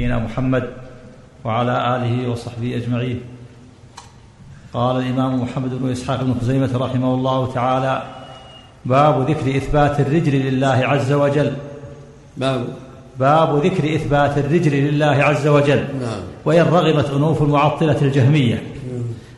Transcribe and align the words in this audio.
نبينا 0.00 0.18
محمد 0.18 0.64
وعلى 1.44 1.96
آله 1.96 2.30
وصحبه 2.30 2.76
أجمعين. 2.76 3.20
قال 4.72 4.96
الإمام 4.96 5.42
محمد 5.42 5.82
بن 5.82 5.90
إسحاق 5.90 6.22
بن 6.22 6.34
خزيمة 6.40 6.70
رحمه 6.74 7.14
الله 7.14 7.52
تعالى 7.52 8.02
باب 8.84 9.30
ذكر 9.30 9.56
إثبات 9.56 10.00
الرجل 10.00 10.32
لله 10.32 10.66
عز 10.66 11.12
وجل. 11.12 11.52
باب 12.36 12.64
باب 13.18 13.64
ذكر 13.64 13.94
إثبات 13.94 14.38
الرجل 14.38 14.72
لله 14.72 15.06
عز 15.06 15.46
وجل. 15.46 15.84
نعم. 16.00 16.20
وإن 16.44 16.62
رغمت 16.62 17.10
أنوف 17.10 17.42
المعطلة 17.42 18.02
الجهمية. 18.02 18.62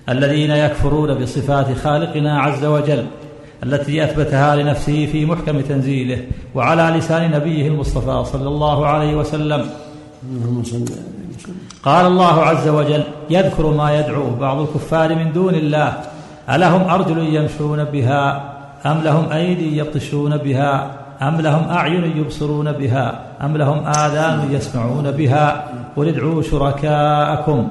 الذين 0.08 0.50
يكفرون 0.50 1.14
بصفات 1.14 1.78
خالقنا 1.78 2.40
عز 2.40 2.64
وجل 2.64 3.06
التي 3.62 4.04
أثبتها 4.04 4.56
لنفسه 4.56 5.06
في 5.06 5.26
محكم 5.26 5.60
تنزيله 5.60 6.24
وعلى 6.54 6.98
لسان 6.98 7.30
نبيه 7.30 7.68
المصطفى 7.68 8.24
صلى 8.32 8.48
الله 8.48 8.86
عليه 8.86 9.16
وسلم. 9.16 9.70
اللهم 10.22 10.62
صل 10.64 10.84
قال 11.84 12.06
الله 12.06 12.42
عز 12.42 12.68
وجل 12.68 13.02
يذكر 13.30 13.66
ما 13.66 13.98
يدعو 13.98 14.30
بعض 14.40 14.60
الكفار 14.60 15.14
من 15.14 15.32
دون 15.32 15.54
الله. 15.54 15.92
ألهم 16.50 16.90
أرجل 16.90 17.18
يمشون 17.18 17.84
بها 17.84 18.52
أم 18.86 19.00
لهم 19.00 19.32
أيدي 19.32 19.76
يبطشون 19.76 20.36
بها 20.36 20.90
أم 21.22 21.40
لهم 21.40 21.68
أعين 21.68 22.04
يبصرون 22.16 22.72
بها 22.72 23.18
أم 23.42 23.56
لهم 23.56 23.86
آذان 23.86 24.48
يسمعون 24.50 25.10
بها 25.10 25.64
قل 25.96 26.08
ادعوا 26.08 26.42
شركاءكم 26.42 27.68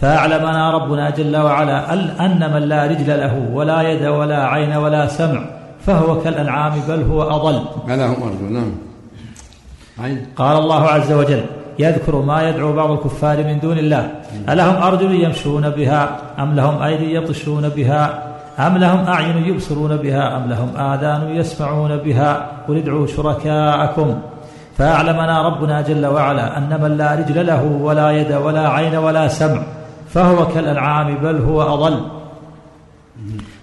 فأعلمنا 0.00 0.70
ربنا 0.70 1.10
جل 1.10 1.36
وعلا 1.36 1.92
أن 2.26 2.52
من 2.54 2.62
لا 2.62 2.86
رجل 2.86 3.06
له 3.06 3.50
ولا 3.52 3.82
يد 3.82 4.06
ولا 4.06 4.46
عين 4.46 4.76
ولا 4.76 5.08
سمع 5.08 5.44
فهو 5.86 6.22
كالأنعام 6.22 6.72
بل 6.88 7.02
هو 7.02 7.22
أضل. 7.22 7.62
هذا 7.88 8.06
هم 8.06 8.22
أرجو 8.22 8.48
نعم. 8.50 8.72
عين 9.98 10.26
قال 10.36 10.58
الله 10.58 10.88
عز 10.88 11.12
وجل 11.12 11.44
يذكر 11.78 12.16
ما 12.16 12.48
يدعو 12.48 12.72
بعض 12.72 12.90
الكفار 12.90 13.36
من 13.44 13.60
دون 13.60 13.78
الله. 13.78 14.10
ألهم 14.48 14.82
أرجل 14.82 15.24
يمشون 15.24 15.70
بها 15.70 16.08
أم 16.38 16.54
لهم 16.54 16.82
أيدي 16.82 17.14
يبطشون 17.14 17.68
بها؟ 17.68 18.22
أم 18.58 18.76
لهم 18.78 19.06
أعين 19.06 19.46
يبصرون 19.46 19.96
بها؟ 19.96 20.36
أم 20.36 20.48
لهم 20.48 20.76
آذان 20.76 21.36
يسمعون 21.36 21.96
بها؟ 21.96 22.50
قل 22.68 22.76
ادعوا 22.76 23.06
شركاءكم. 23.06 24.18
فأعلمنا 24.78 25.42
ربنا 25.42 25.80
جل 25.80 26.06
وعلا 26.06 26.58
أن 26.58 26.80
من 26.82 26.96
لا 26.96 27.14
رجل 27.14 27.46
له 27.46 27.64
ولا 27.64 28.10
يد 28.10 28.32
ولا 28.32 28.68
عين 28.68 28.96
ولا 28.96 29.28
سمع 29.28 29.62
فهو 30.08 30.46
كالأنعام 30.46 31.14
بل 31.14 31.36
هو 31.36 31.62
أضل. 31.62 32.00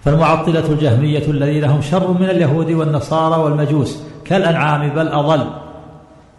فالمعطلة 0.03 0.65
الجهمية 0.69 1.23
الذين 1.27 1.63
هم 1.63 1.81
شر 1.81 2.11
من 2.11 2.29
اليهود 2.29 2.71
والنصارى 2.71 3.43
والمجوس 3.43 4.03
كالأنعام 4.25 4.89
بل 4.89 5.07
أضل. 5.07 5.45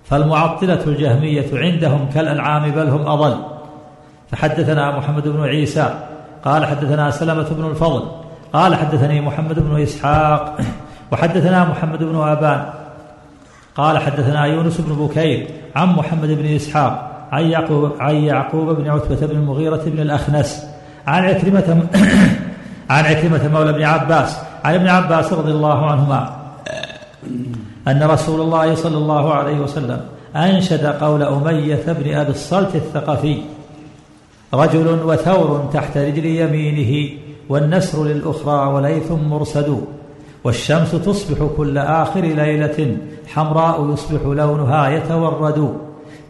فالمعطلة 0.05 0.81
الجهمية 0.87 1.47
عندهم 1.53 2.09
كالأنعام 2.15 2.71
بل 2.71 2.89
هم 2.89 3.07
أضل. 3.07 3.55
فحدثنا 4.31 4.99
محمد 4.99 5.29
بن 5.29 5.45
عيسى 5.45 5.95
قال 6.45 6.67
حدثنا 6.67 7.11
سلمة 7.11 7.49
بن 7.51 7.65
الفضل 7.65 8.09
قال 8.53 8.75
حدثني 8.75 9.21
محمد 9.21 9.59
بن 9.59 9.83
إسحاق 9.83 10.61
وحدثنا 11.13 11.65
محمد 11.65 11.99
بن 11.99 12.17
أبان 12.17 12.65
قال 13.75 13.99
حدثنا 13.99 14.45
يونس 14.45 14.81
بن 14.81 15.07
بكير 15.07 15.47
عن 15.77 15.89
محمد 15.89 16.29
بن 16.29 16.55
إسحاق 16.55 17.11
عن 17.33 17.45
يعقوب, 17.45 17.93
عن 18.01 18.15
يعقوب 18.15 18.71
بن 18.71 18.91
عتبة 18.91 19.27
بن 19.27 19.37
المغيرة 19.37 19.83
بن 19.87 20.01
الأخنس 20.01 20.67
عن 21.07 21.25
عكرمة 21.25 21.87
عن 22.91 23.05
عكرمة 23.05 23.49
مولى 23.49 23.73
بن 23.73 23.83
عباس 23.83 24.39
عن 24.65 24.75
ابن 24.75 24.89
عباس 24.89 25.33
رضي 25.33 25.51
الله 25.51 25.91
عنهما 25.91 26.44
أن 27.89 28.03
رسول 28.03 28.41
الله 28.41 28.75
صلى 28.75 28.97
الله 28.97 29.34
عليه 29.34 29.61
وسلم 29.61 30.00
أنشد 30.36 30.86
قول 30.86 31.22
أمية 31.22 31.84
بن 31.86 32.14
أبي 32.14 32.30
الصلت 32.30 32.75
الثقفي 32.75 33.39
رجل 34.55 34.98
وثور 35.05 35.70
تحت 35.72 35.97
رجل 35.97 36.27
يمينه 36.27 37.11
والنسر 37.48 38.05
للأخرى 38.05 38.72
وليث 38.75 39.12
مرسد 39.12 39.80
والشمس 40.45 40.90
تصبح 40.90 41.48
كل 41.57 41.79
آخر 41.79 42.20
ليلة 42.20 42.96
حمراء 43.27 43.90
يصبح 43.92 44.20
لونها 44.24 44.89
يتورد 44.89 45.74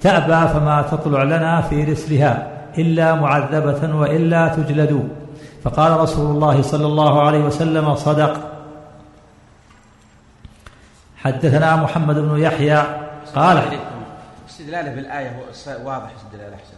تأبى 0.00 0.48
فما 0.52 0.82
تطلع 0.90 1.22
لنا 1.22 1.60
في 1.60 1.84
رسلها 1.84 2.50
إلا 2.78 3.14
معذبة 3.14 3.96
وإلا 3.96 4.48
تجلد. 4.48 5.08
فقال 5.64 6.00
رسول 6.00 6.30
الله 6.30 6.62
صلى 6.62 6.86
الله 6.86 7.22
عليه 7.22 7.44
وسلم 7.44 7.94
صدق. 7.94 8.53
حدثنا 11.24 11.76
محمد 11.76 12.16
بن 12.16 12.38
يحيى 12.38 12.82
قال 13.34 13.78
استدلاله 14.48 14.94
بالآية 14.94 15.40
واضح 15.84 16.10
استدلاله 16.16 16.54
أحسن. 16.54 16.76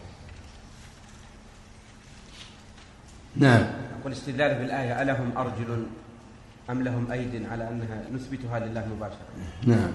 نعم. 3.36 3.66
أقول 4.00 4.12
استدلاله 4.12 4.58
بالآية 4.58 5.02
ألهم 5.02 5.32
أرجل 5.36 5.86
أم 6.70 6.82
لهم 6.82 7.12
أيد 7.12 7.46
على 7.50 7.68
أنها 7.68 8.02
نثبتها 8.12 8.58
لله 8.58 8.86
مباشرة. 8.96 9.26
نعم. 9.66 9.92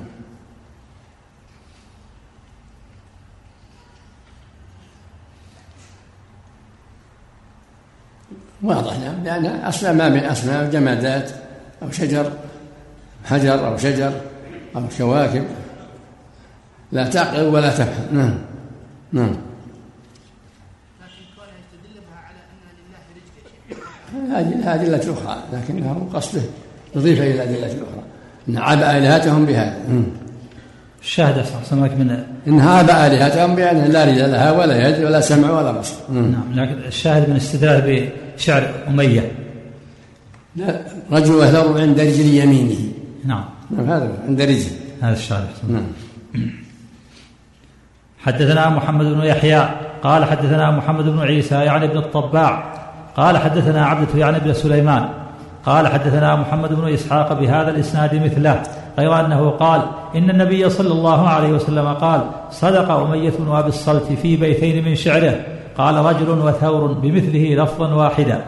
واضح 8.61 8.99
نعم. 8.99 9.23
لأن 9.23 9.45
أصلا 9.45 9.91
ما 9.91 10.09
من 10.09 10.23
أصنام 10.23 10.69
جمادات 10.69 11.31
أو 11.83 11.91
شجر 11.91 12.33
حجر 13.25 13.67
أو 13.67 13.77
شجر. 13.77 14.30
أو 14.75 14.81
كواكب 14.97 15.43
لا 16.91 17.09
تعقل 17.09 17.43
ولا 17.43 17.69
تفهم 17.69 18.05
نعم. 18.11 18.37
نعم. 19.13 19.35
بها 24.31 24.75
هذه 24.75 24.87
الأدلة 24.87 25.13
أخرى 25.13 25.37
لكنه 25.53 26.07
قصده 26.13 26.41
يضيف 26.95 27.21
إلى 27.21 27.33
الأدلة 27.33 27.57
الأخرى 27.57 28.03
إن 28.49 28.57
عاب 28.57 28.77
آلهتهم 28.77 29.45
بهذا 29.45 29.77
مم. 29.89 30.03
الشاهد 31.01 31.37
أحسن 31.37 31.83
لك 31.83 31.91
من 31.91 32.23
إن 32.47 32.59
عاب 32.59 32.89
آلهتهم 32.89 33.55
بأن 33.55 33.91
لا 33.91 34.05
رجل 34.05 34.31
لها 34.31 34.51
ولا 34.51 34.89
يد 34.89 35.03
ولا 35.03 35.21
سمع 35.21 35.51
ولا 35.51 35.71
بصر. 35.71 35.95
مم. 36.09 36.31
نعم 36.31 36.63
لكن 36.63 36.87
الشاهد 36.87 37.29
من 37.29 37.35
استدلال 37.35 38.09
بشعر 38.35 38.71
أمية. 38.87 39.31
لا 40.55 40.81
رجل 41.11 41.33
وثر 41.33 41.81
عند 41.81 41.99
رجل 41.99 42.33
يمينه. 42.33 42.91
نعم. 43.25 43.45
نعم 43.77 43.85
هذا 43.85 44.11
عند 44.27 44.41
رجل. 44.41 44.71
هذا 45.01 45.13
أحسن. 45.13 45.43
نعم. 45.69 45.83
حدثنا 48.19 48.69
محمد 48.69 49.05
بن 49.05 49.21
يحيى 49.21 49.69
قال 50.03 50.25
حدثنا 50.25 50.71
محمد 50.71 51.05
بن 51.05 51.19
عيسى 51.19 51.55
يعني 51.55 51.85
ابن 51.85 51.97
الطباع 51.97 52.63
قال 53.17 53.37
حدثنا 53.37 53.85
عبدة 53.85 54.19
يعني 54.19 54.37
ابن 54.37 54.53
سليمان 54.53 55.09
قال 55.65 55.87
حدثنا 55.87 56.35
محمد 56.35 56.73
بن 56.73 56.93
إسحاق 56.93 57.33
بهذا 57.33 57.71
الإسناد 57.71 58.15
مثله 58.15 58.63
غير 58.97 59.25
أنه 59.25 59.49
قال 59.49 59.81
إن 60.15 60.29
النبي 60.29 60.69
صلى 60.69 60.91
الله 60.91 61.29
عليه 61.29 61.49
وسلم 61.49 61.87
قال 61.87 62.21
صدق 62.51 62.91
أمية 62.91 63.33
بن 63.39 63.51
ابي 63.51 63.69
الصلت 63.69 64.03
في 64.03 64.35
بيتين 64.35 64.85
من 64.85 64.95
شعره 64.95 65.35
قال 65.77 65.95
رجل 65.95 66.29
وثور 66.29 66.93
بمثله 66.93 67.63
لفظا 67.63 67.93
واحدا. 67.93 68.41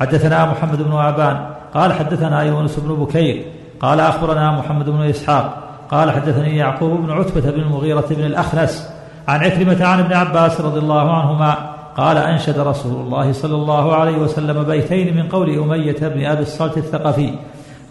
حدثنا 0.00 0.44
محمد 0.50 0.82
بن 0.82 0.92
ابان 0.92 1.46
قال 1.74 1.92
حدثنا 1.92 2.42
يونس 2.42 2.76
بن 2.78 2.94
بكير 2.94 3.44
قال 3.80 4.00
أخبرنا 4.00 4.58
محمد 4.58 4.90
بن 4.90 5.00
إسحاق 5.00 5.58
قال 5.90 6.10
حدثني 6.10 6.56
يعقوب 6.56 7.00
بن 7.00 7.12
عتبة 7.12 7.50
بن 7.50 7.60
المغيرة 7.60 8.04
بن 8.10 8.24
الأخنس 8.24 8.88
عن 9.28 9.40
عكرمة 9.40 9.84
عن 9.84 10.00
ابن 10.00 10.12
عباس 10.12 10.60
رضي 10.60 10.78
الله 10.78 11.10
عنهما 11.12 11.56
قال 11.96 12.16
أنشد 12.16 12.58
رسول 12.58 13.00
الله 13.00 13.32
صلى 13.32 13.54
الله 13.54 13.94
عليه 13.96 14.16
وسلم 14.16 14.62
بيتين 14.62 15.16
من 15.16 15.28
قول 15.28 15.58
أمية 15.58 15.96
بن 16.00 16.24
أبي 16.24 16.42
الصلت 16.42 16.78
الثقفي 16.78 17.30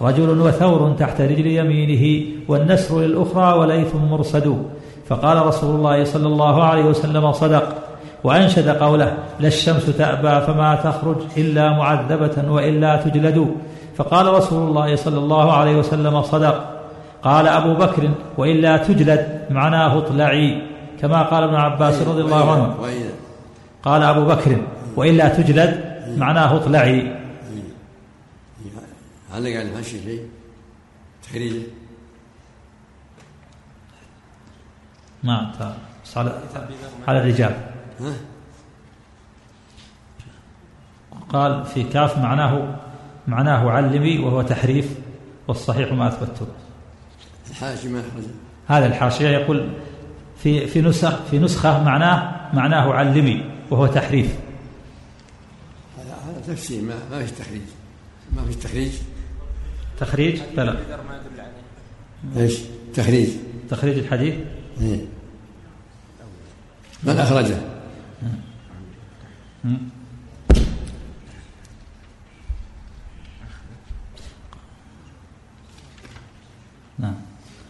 رجل 0.01 0.41
وثور 0.41 0.95
تحت 0.99 1.21
رجل 1.21 1.47
يمينه 1.47 2.25
والنسر 2.47 2.99
للأخرى 2.99 3.59
وليث 3.59 3.95
مرصد 3.95 4.65
فقال 5.07 5.45
رسول 5.45 5.75
الله 5.75 6.03
صلى 6.03 6.27
الله 6.27 6.63
عليه 6.63 6.85
وسلم 6.85 7.31
صدق. 7.31 7.75
وأنشد 8.23 8.69
قوله 8.69 9.17
لا 9.39 9.47
الشمس 9.47 9.85
تأبى 9.85 10.45
فما 10.45 10.75
تخرج 10.75 11.17
إلا 11.37 11.71
معذبة 11.71 12.51
وإلا 12.51 12.95
تجلد. 12.95 13.55
فقال 13.97 14.33
رسول 14.33 14.67
الله 14.67 14.95
صلى 14.95 15.17
الله 15.17 15.53
عليه 15.53 15.75
وسلم 15.75 16.21
صدق. 16.21 16.69
قال 17.23 17.47
أبو 17.47 17.73
بكر 17.73 18.11
وإلا 18.37 18.77
تجلد 18.77 19.47
معناه 19.49 19.97
اطلعي 19.97 20.61
كما 20.99 21.23
قال 21.23 21.43
ابن 21.43 21.55
عباس 21.55 22.01
رضي 22.01 22.21
الله 22.21 22.51
عنه. 22.51 22.81
وإذا 22.81 23.09
قال 23.83 24.03
أبو 24.03 24.25
بكر 24.25 24.61
وإلا 24.95 25.29
تجلد 25.29 26.01
معناه 26.17 26.55
اطلعي. 26.55 27.15
علق 29.33 29.49
على 29.49 29.61
الحشي 29.61 30.03
شيء؟ 30.03 30.27
تخريجه 31.23 31.61
ما 35.23 35.51
بس 36.05 36.17
على 36.17 36.39
على 37.07 37.19
الرجال. 37.19 37.55
قال 41.29 41.65
في 41.65 41.83
كاف 41.83 42.17
معناه 42.17 42.75
معناه 43.27 43.71
علمي 43.71 44.19
وهو 44.19 44.41
تحريف 44.41 44.89
والصحيح 45.47 45.91
ما 45.91 46.07
أثبته 46.07 46.47
الحاشي 47.49 47.87
ما 47.89 47.99
أخرجه 47.99 48.33
هذا 48.67 48.85
الحاشية 48.85 49.29
يقول 49.29 49.69
في 50.37 50.67
في 50.67 50.81
نسخ 50.81 51.23
في 51.31 51.39
نسخة 51.39 51.83
معناه 51.83 52.49
معناه 52.53 52.93
علمي 52.93 53.53
وهو 53.71 53.87
تحريف. 53.87 54.35
هذا 55.97 56.17
هذا 56.25 56.53
تفسير 56.53 56.81
ما 56.81 56.95
ما 57.11 57.25
في 57.25 57.31
تخريج. 57.31 57.61
ما 58.35 58.45
في 58.45 58.53
تخريج؟ 58.53 58.91
تخريج؟ 59.99 60.39
بلى 60.57 60.79
إيش؟ 62.37 62.59
تخريج. 62.93 63.29
تخريج 63.69 63.97
الحديث؟ 63.97 64.35
إيه. 64.81 65.05
من 67.03 67.19
أخرجه؟ 67.19 67.57
نعم 76.99 77.15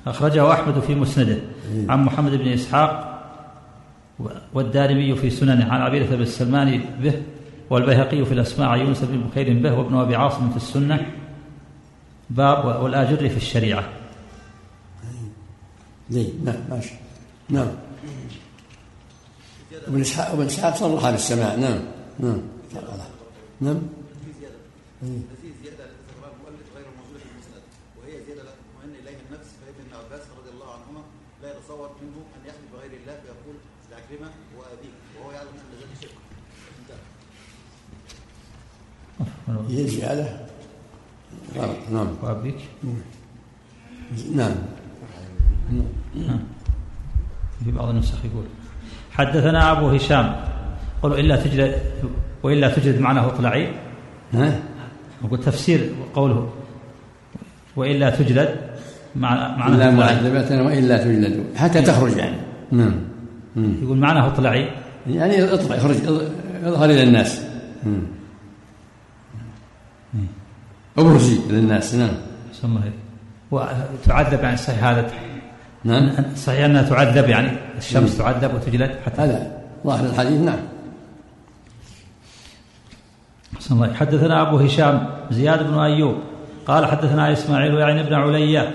أخرجه 0.08 0.52
أحمد 0.54 0.80
في 0.80 0.96
مسنده. 0.96 1.38
عن 1.90 2.04
محمد 2.04 2.32
بن 2.32 2.48
إسحاق 2.48 3.10
والدارمي 4.54 5.16
في 5.16 5.30
سننه. 5.30 5.74
عن 5.74 5.82
عبيدة 5.82 6.16
بن 6.16 6.22
السلمان 6.22 6.82
به 7.02 7.22
والبيهقي 7.70 8.26
في 8.26 8.32
الأسماء 8.32 8.70
عن 8.70 8.80
يونس 8.80 9.02
بن 9.04 9.22
بخير 9.22 9.60
به 9.60 9.74
وابن 9.74 9.96
أبي 9.96 10.16
عاصم 10.16 10.50
في 10.50 10.58
السنة. 10.58 11.06
باب 12.30 12.84
والآجر 12.84 13.30
في 13.30 13.38
الشريعة. 13.38 13.84
ليه 16.10 16.30
نعم 16.46 16.56
ماشي. 16.70 16.94
نعم. 17.50 17.68
ابن 19.88 20.02
إسحاق 20.02 20.32
ابن 20.32 20.46
إسحاق 20.46 20.76
صرح 20.76 21.10
بالسماع 21.10 21.56
نعم 21.56 21.80
نعم. 22.20 22.42
نعم. 23.62 23.82
في 24.24 25.50
زيادة 25.64 25.84
التي 25.84 25.98
ذكرها 26.08 26.32
المؤلف 26.34 26.68
غير 26.76 26.86
موجودة 27.00 27.20
في 27.20 27.26
المسند 27.34 27.64
وهي 27.98 28.26
زيادة 28.26 28.44
لا 28.44 28.52
تطمئن 28.52 28.96
إليها 29.02 29.20
النفس 29.30 29.50
فابن 29.62 30.06
عباس 30.06 30.24
رضي 30.40 30.50
الله 30.56 30.70
عنهما 30.74 31.02
لا 31.44 31.50
يتصور 31.50 31.90
منه 32.02 32.18
أن 32.36 32.42
يحلف 32.48 32.62
بغير 32.74 32.92
الله 33.02 33.16
فيقول 33.22 33.56
لعكرمة 33.92 34.32
وأبيك 34.58 34.94
وهو 35.20 35.32
يعلم 35.32 35.48
أن 35.48 35.78
ذلك 35.80 36.02
شرك. 36.02 36.12
انتهى. 39.48 39.78
هي 39.78 39.88
زيادة 39.88 40.28
نعم. 41.92 42.08
وأبيك 42.22 42.56
نعم. 44.36 44.56
في 47.64 47.72
بعض 47.72 47.90
النسخ 47.90 48.26
يقول 48.26 48.46
حدثنا 49.12 49.72
أبو 49.72 49.88
هشام. 49.90 50.46
قالوا 51.02 51.18
إلا 51.18 51.36
تجلد 51.36 51.82
وإلا 52.44 52.76
تجلد 52.76 53.00
معناه 53.00 53.28
اطلعي 53.28 53.74
ها؟ 54.34 54.64
وقل 55.22 55.44
تفسير 55.44 55.96
قوله 56.16 56.54
وإلا 57.76 58.10
تجلد 58.10 58.73
مع- 59.16 59.58
معناه 59.58 59.90
اطلعي 59.90 59.92
معذبة 59.92 60.62
وإلا 60.62 60.98
تجلد. 60.98 61.44
حتى 61.56 61.82
تخرج 61.82 62.18
يعني. 62.18 62.36
نعم. 62.72 62.96
يقول 63.56 63.98
معناه 63.98 64.28
اطلعي. 64.28 64.70
يعني 65.08 65.44
اطلع 65.44 65.76
اخرج 65.76 65.96
اظهر 66.64 66.90
إلى 66.90 67.04
الناس. 67.04 67.42
مم. 67.84 68.02
ابرزي 70.98 71.40
للناس. 71.50 71.96
نعم. 71.96 72.10
أحسن 72.52 72.68
الله 72.68 72.82
إليك. 72.82 72.94
وتعذب 73.52 74.44
يعني 74.44 74.58
صحيح 74.58 74.84
هذا. 74.84 75.12
نعم. 75.84 76.12
صحيح 76.36 76.66
أنها 76.66 76.82
تعذب 76.82 77.30
يعني. 77.30 77.52
الشمس 77.78 78.18
تعذب 78.18 78.54
وتجلد 78.54 78.92
حتى. 79.06 79.22
هذا 79.22 79.52
ظاهر 79.86 80.06
الحديث. 80.06 80.42
نعم. 80.42 80.60
أحسن 83.56 83.76
الله. 83.76 83.86
إليك. 83.86 83.98
حدثنا 83.98 84.42
أبو 84.42 84.58
هشام 84.58 85.08
زياد 85.32 85.68
بن 85.68 85.80
أيوب. 85.80 86.16
قال 86.68 86.86
حدثنا 86.86 87.32
إسماعيل 87.34 87.74
يعني 87.74 88.04
بن 88.04 88.14
عليا. 88.14 88.72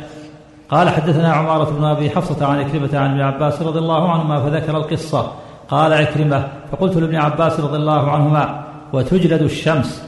قال 0.70 0.90
حدثنا 0.90 1.32
عمارة 1.32 1.70
بن 1.70 1.84
أبي 1.84 2.10
حفصة 2.10 2.46
عن 2.46 2.58
عكرمة 2.58 2.98
عن 2.98 3.10
ابن 3.10 3.20
عباس 3.20 3.62
رضي 3.62 3.78
الله 3.78 4.12
عنهما 4.12 4.40
فذكر 4.40 4.76
القصة. 4.76 5.32
قال 5.68 5.92
عكرمة 5.92 6.48
فقلت 6.72 6.96
لابن 6.96 7.16
عباس 7.16 7.60
رضي 7.60 7.76
الله 7.76 8.10
عنهما 8.10 8.64
وتجلد 8.92 9.42
الشمس؟ 9.42 10.02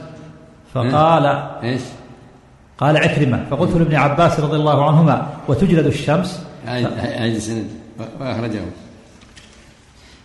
فقال 0.73 1.25
إيش؟ 1.63 1.81
قال 2.77 2.97
عكرمة 2.97 3.45
فقلت 3.51 3.75
لابن 3.77 3.95
عباس 3.95 4.39
رضي 4.39 4.55
الله 4.55 4.85
عنهما 4.85 5.27
وتجلد 5.47 5.85
الشمس؟ 5.85 6.43
عيد 6.67 6.87
عيد 6.99 7.35
السند 7.35 7.67
واخرجه 8.19 8.59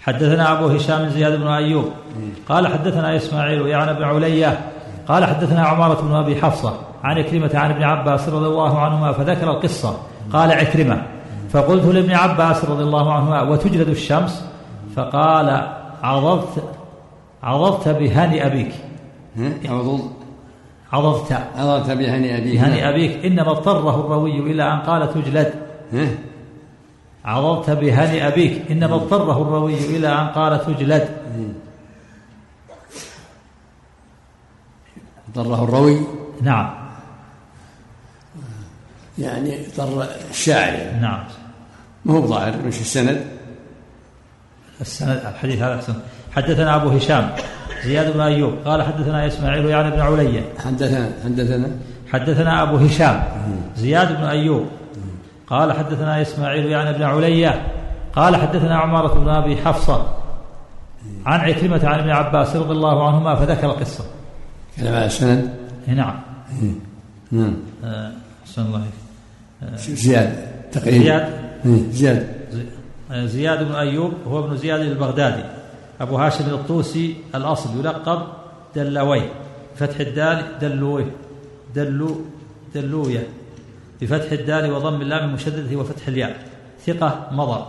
حدثنا 0.01 0.53
أبو 0.53 0.67
هشام 0.67 1.09
زياد 1.09 1.41
بن 1.41 1.47
أيوب. 1.47 1.91
قال 2.49 2.69
حدثنا 2.69 3.17
إسماعيل 3.17 3.67
يعني 3.67 3.95
بن 3.95 4.03
عليا. 4.03 4.61
قال 5.09 5.25
حدثنا 5.25 5.63
عمارة 5.63 6.01
بن 6.03 6.15
أبي 6.15 6.43
حفصة 6.43 6.75
عن 7.05 7.19
عكرمة 7.19 7.51
عن 7.55 7.71
ابن 7.71 7.83
عباس 7.83 8.29
رضي 8.29 8.47
الله 8.47 8.81
عنهما 8.81 9.13
فذكر 9.13 9.51
القصة. 9.51 9.97
قال 10.33 10.53
عكرمة 10.53 11.03
فقلت 11.51 11.85
لابن 11.85 12.11
عباس 12.11 12.65
رضي 12.65 12.83
الله 12.83 13.13
عنهما 13.13 13.43
وتجلد 13.43 13.89
الشمس؟ 13.89 14.45
فقال 14.97 15.73
عضضت 16.03 16.65
عضضت 17.43 17.89
بهني 17.89 18.47
أبيك. 18.47 18.73
ها؟ 19.37 19.53
عضض؟ 19.65 20.11
عضضت. 20.93 21.33
عضضت 21.33 21.91
بهني 21.91 22.39
ابيه 22.39 22.61
بهني 22.61 22.89
أبيك. 22.89 23.25
إنما 23.25 23.51
اضطره 23.51 24.01
الروي 24.01 24.39
إلى 24.39 24.73
أن 24.73 24.79
قال 24.79 25.15
تجلد؟ 25.15 25.55
عضضت 27.25 27.71
بهني 27.71 28.29
أبيك. 28.29 28.71
إنما 28.71 28.95
اضطره 28.95 29.43
الروي 29.43 29.75
إلى 29.75 30.09
أن 30.09 30.27
قال 30.27 30.67
تجلد. 30.67 31.09
ضره 35.35 35.65
الروي؟ 35.65 36.01
نعم. 36.43 36.86
يعني 39.19 39.59
ضر 39.77 40.07
الشاعر. 40.31 41.01
نعم. 41.01 41.25
ما 42.05 42.15
هو 42.15 42.27
ظاهر؟ 42.27 42.57
مش 42.67 42.81
السند؟ 42.81 43.25
السند 44.81 45.21
الحديث 45.35 45.63
هذا 45.63 45.75
أحسن 45.75 45.95
حدثنا 46.33 46.77
أبو 46.77 46.89
هشام 46.89 47.31
زياد 47.85 48.13
بن 48.13 48.21
أيوب 48.21 48.55
قال 48.65 48.83
حدثنا 48.83 49.27
إسماعيل 49.27 49.67
يعني 49.67 49.91
بن 49.91 50.01
عليا. 50.01 50.45
حدثنا 50.65 51.11
حدثنا. 51.25 51.71
حدثنا 52.13 52.63
أبو 52.63 52.77
هشام 52.77 53.23
زياد 53.77 54.17
بن 54.17 54.25
أيوب 54.25 54.67
قال 55.47 55.73
حدثنا 55.73 56.23
إسماعيل 56.23 56.67
يعني 56.67 56.93
بن 56.93 57.03
عليا 57.03 57.67
قال 58.15 58.37
حدثنا 58.37 58.77
عمارة 58.77 59.15
بن 59.15 59.29
أبي 59.29 59.57
حفصة 59.57 60.07
عن 61.27 61.41
عكرمة 61.41 61.89
عن 61.89 61.99
ابن 61.99 62.11
عباس 62.11 62.57
رضي 62.57 62.73
الله 62.73 63.09
عنهما 63.09 63.35
فذكر 63.35 63.67
القصة. 63.67 64.05
كلام 64.77 64.95
على 64.95 65.07
السند؟ 65.07 65.55
نعم. 65.87 66.21
نعم. 67.33 67.57
آه، 67.85 68.13
أحسن 68.43 68.63
الله. 68.63 68.83
زياد 69.79 70.47
تقريبا. 70.73 71.05
زياد. 71.05 71.51
إيه، 71.67 71.91
زياد. 71.91 72.37
زي- 72.51 73.29
زياد 73.29 73.69
بن 73.69 73.75
أيوب 73.75 74.13
هو 74.27 74.47
ابن 74.47 74.57
زياد 74.57 74.81
البغدادي. 74.81 75.43
أبو 76.01 76.17
هاشم 76.17 76.45
الطوسي 76.45 77.17
الأصل 77.35 77.81
يلقب 77.81 78.27
دلوي 78.77 79.23
بفتح 79.75 80.01
الدال 80.01 80.59
دلوي 80.61 81.07
دلو 81.75 82.21
دلوية. 82.75 83.29
بفتح 84.01 84.33
الدال 84.33 84.73
وضم 84.73 85.01
اللام 85.01 85.29
المشددة 85.29 85.77
وفتح 85.77 86.09
الياء. 86.09 86.49
ثقة 86.87 87.29
مضى. 87.33 87.67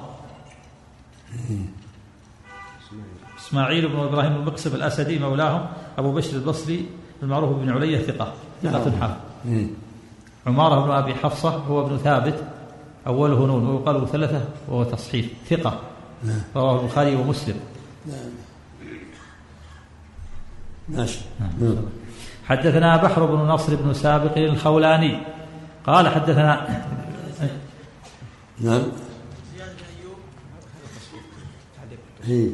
إسماعيل 3.40 3.88
بن 3.88 4.00
إبراهيم 4.00 4.36
المقسم 4.36 4.76
الأسدي 4.76 5.20
مولاهم. 5.20 5.66
أبو 5.98 6.14
بشر 6.14 6.38
البصري 6.38 6.86
المعروف 7.24 7.58
بن 7.58 7.70
علية 7.70 7.98
ثقة. 7.98 8.34
ثقة 8.64 8.92
حافظ. 9.00 9.16
إيه. 9.50 9.68
عمارة 10.48 10.86
بن 10.86 10.92
أبي 10.92 11.16
حفصة 11.16 11.50
هو 11.50 11.86
ابن 11.86 11.98
ثابت 11.98 12.44
أوله 13.08 13.46
نون 13.46 13.68
ويقال 13.68 14.02
مثلثة 14.02 14.46
وهو 14.68 14.84
تصحيف 14.84 15.34
ثقة. 15.50 15.80
رواه 16.56 16.82
البخاري 16.82 17.16
ومسلم. 17.16 17.60
ماشي. 20.90 21.20
نعم. 21.40 21.76
حدثنا 22.46 22.98
بحر 22.98 23.26
بن 23.26 23.36
نصر 23.36 23.76
بن 23.76 23.94
سابق 23.94 24.38
الخولاني. 24.38 25.20
قال 25.88 26.10
حدثنا 26.10 26.84
نعم 28.60 28.82
زياد 29.56 29.76
بن 29.78 29.84
ايوب 30.00 30.20
إيه. 32.28 32.50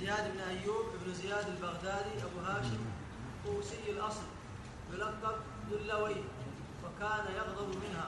زياد 0.00 0.24
بن 0.34 0.40
ايوب 0.50 0.84
بن 1.06 1.12
زياد 1.22 1.44
البغدادي 1.56 2.14
ابو 2.26 2.38
هاشم 2.46 2.80
طوسي 3.46 3.90
الاصل 3.96 4.26
يلقب 4.94 5.36
دلوي 5.70 6.16
وكان 6.84 7.24
يغضب 7.36 7.68
منها 7.68 8.06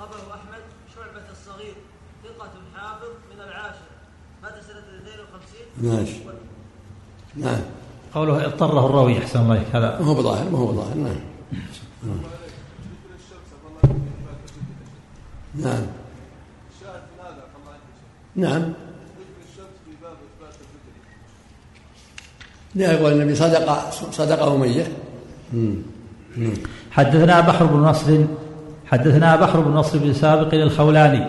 ولقبه 0.00 0.34
أحمد 0.34 0.62
شعبة 0.94 1.24
الصغير 1.32 1.74
ثقة 2.24 2.50
حافظ 2.76 3.08
من 3.34 3.40
العاشرة 3.40 3.96
مات 4.42 4.52
سنة 4.52 4.78
52 5.02 5.98
ماشي. 5.98 6.18
نعم. 7.36 7.60
قوله 8.14 8.46
اضطره 8.46 8.86
الراوي 8.86 9.18
أحسن 9.18 9.40
الله. 9.40 9.64
هذا 9.72 9.98
ما 10.00 10.06
هو 10.06 10.14
بظاهر 10.14 10.50
ما 10.50 10.58
هو 10.58 10.66
بظاهر. 10.66 10.94
نعم. 10.94 11.16
نعم. 15.54 15.86
نعم. 18.36 18.72
لا 22.74 22.92
يقول 22.92 23.12
النبي 23.12 23.34
صدق 23.34 23.90
صدق 23.90 24.42
أمية 24.42 24.92
مم. 25.52 25.76
مم. 26.36 26.54
حدثنا 26.90 27.40
بحر 27.40 27.66
بن 27.66 27.76
نصر 27.76 28.24
حدثنا 28.90 29.36
بحر 29.36 29.60
بن 29.60 29.70
نصر 29.70 29.98
بن 29.98 30.12
سابق 30.12 30.54
الخولاني 30.54 31.24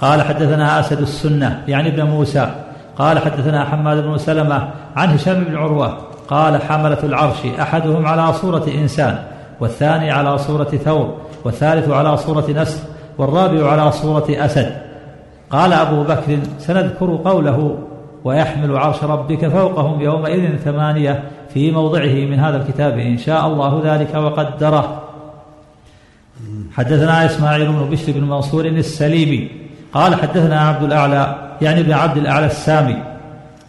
قال 0.00 0.22
حدثنا 0.22 0.80
أسد 0.80 1.00
السنة 1.00 1.62
يعني 1.68 1.88
ابن 1.88 2.02
موسى 2.02 2.50
قال 2.98 3.18
حدثنا 3.18 3.64
حماد 3.64 4.04
بن 4.04 4.18
سلمة 4.18 4.68
عن 4.96 5.08
هشام 5.08 5.44
بن 5.44 5.56
عروة 5.56 5.98
قال 6.28 6.62
حملة 6.62 6.98
العرش 7.02 7.46
أحدهم 7.60 8.06
على 8.06 8.32
صورة 8.32 8.64
إنسان 8.74 9.18
والثاني 9.60 10.10
على 10.10 10.38
صورة 10.38 10.64
ثور 10.64 11.16
والثالث 11.44 11.90
على 11.90 12.16
صورة 12.16 12.50
نسر 12.50 12.80
والرابع 13.18 13.70
على 13.70 13.92
صورة 13.92 14.26
أسد. 14.30 14.76
قال 15.50 15.72
أبو 15.72 16.02
بكر 16.02 16.38
سنذكر 16.58 17.18
قوله 17.24 17.78
ويحمل 18.24 18.76
عرش 18.76 19.04
ربك 19.04 19.48
فوقهم 19.48 20.00
يومئذ 20.00 20.56
ثمانية 20.56 21.22
في 21.54 21.70
موضعه 21.70 22.14
من 22.14 22.38
هذا 22.38 22.56
الكتاب 22.56 22.98
إن 22.98 23.18
شاء 23.18 23.46
الله 23.46 23.80
ذلك 23.84 24.14
وقدره. 24.14 25.02
حدثنا 26.76 27.26
إسماعيل 27.26 27.72
بن 27.72 27.90
بشر 27.90 28.12
بن 28.12 28.24
منصور 28.24 28.64
السليمي. 28.66 29.48
قال 29.94 30.14
حدثنا 30.14 30.60
عبد 30.60 30.82
الأعلى 30.82 31.36
يعني 31.60 31.80
ابن 31.80 31.92
عبد 31.92 32.16
الأعلى 32.16 32.46
السامي. 32.46 32.96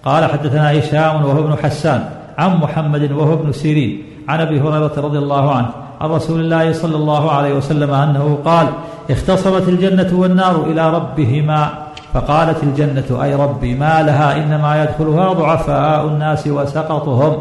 قال 0.06 0.32
حدثنا 0.32 0.80
هشام 0.80 1.26
وهو 1.26 1.40
ابن 1.40 1.56
حسان. 1.64 2.10
عن 2.38 2.58
محمد 2.58 3.12
وهو 3.12 3.34
ابن 3.34 3.52
سيرين. 3.52 4.04
عن 4.30 4.42
أبي 4.42 4.62
هريرة 4.62 4.94
رضي 4.98 5.18
الله 5.18 5.56
عنه. 5.56 5.70
عن 6.02 6.10
رسول 6.10 6.40
الله 6.40 6.74
صلى 6.74 6.96
الله 6.96 7.32
عليه 7.32 7.54
وسلم 7.54 7.92
أنه 7.92 8.38
قال 8.46 8.68
اختصمت 9.10 9.68
الجنة 9.68 10.20
والنار 10.20 10.64
إلى 10.64 10.94
ربهما. 10.94 11.70
فقالت 12.14 12.64
الجنة 12.64 13.24
أي 13.24 13.36
ربي 13.36 13.76
ما 13.76 14.02
لها 14.02 14.38
إنما 14.38 14.84
يدخلها 14.84 15.34
ضعفاء 15.34 16.08
الناس 16.08 16.48
وسقطهم. 16.48 17.38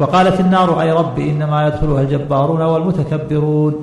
وقالت 0.00 0.40
النار 0.40 0.80
أي 0.80 0.92
ربي 0.92 1.30
إنما 1.30 1.66
يدخلها 1.66 2.00
الجبارون 2.00 2.62
والمتكبرون. 2.62 3.74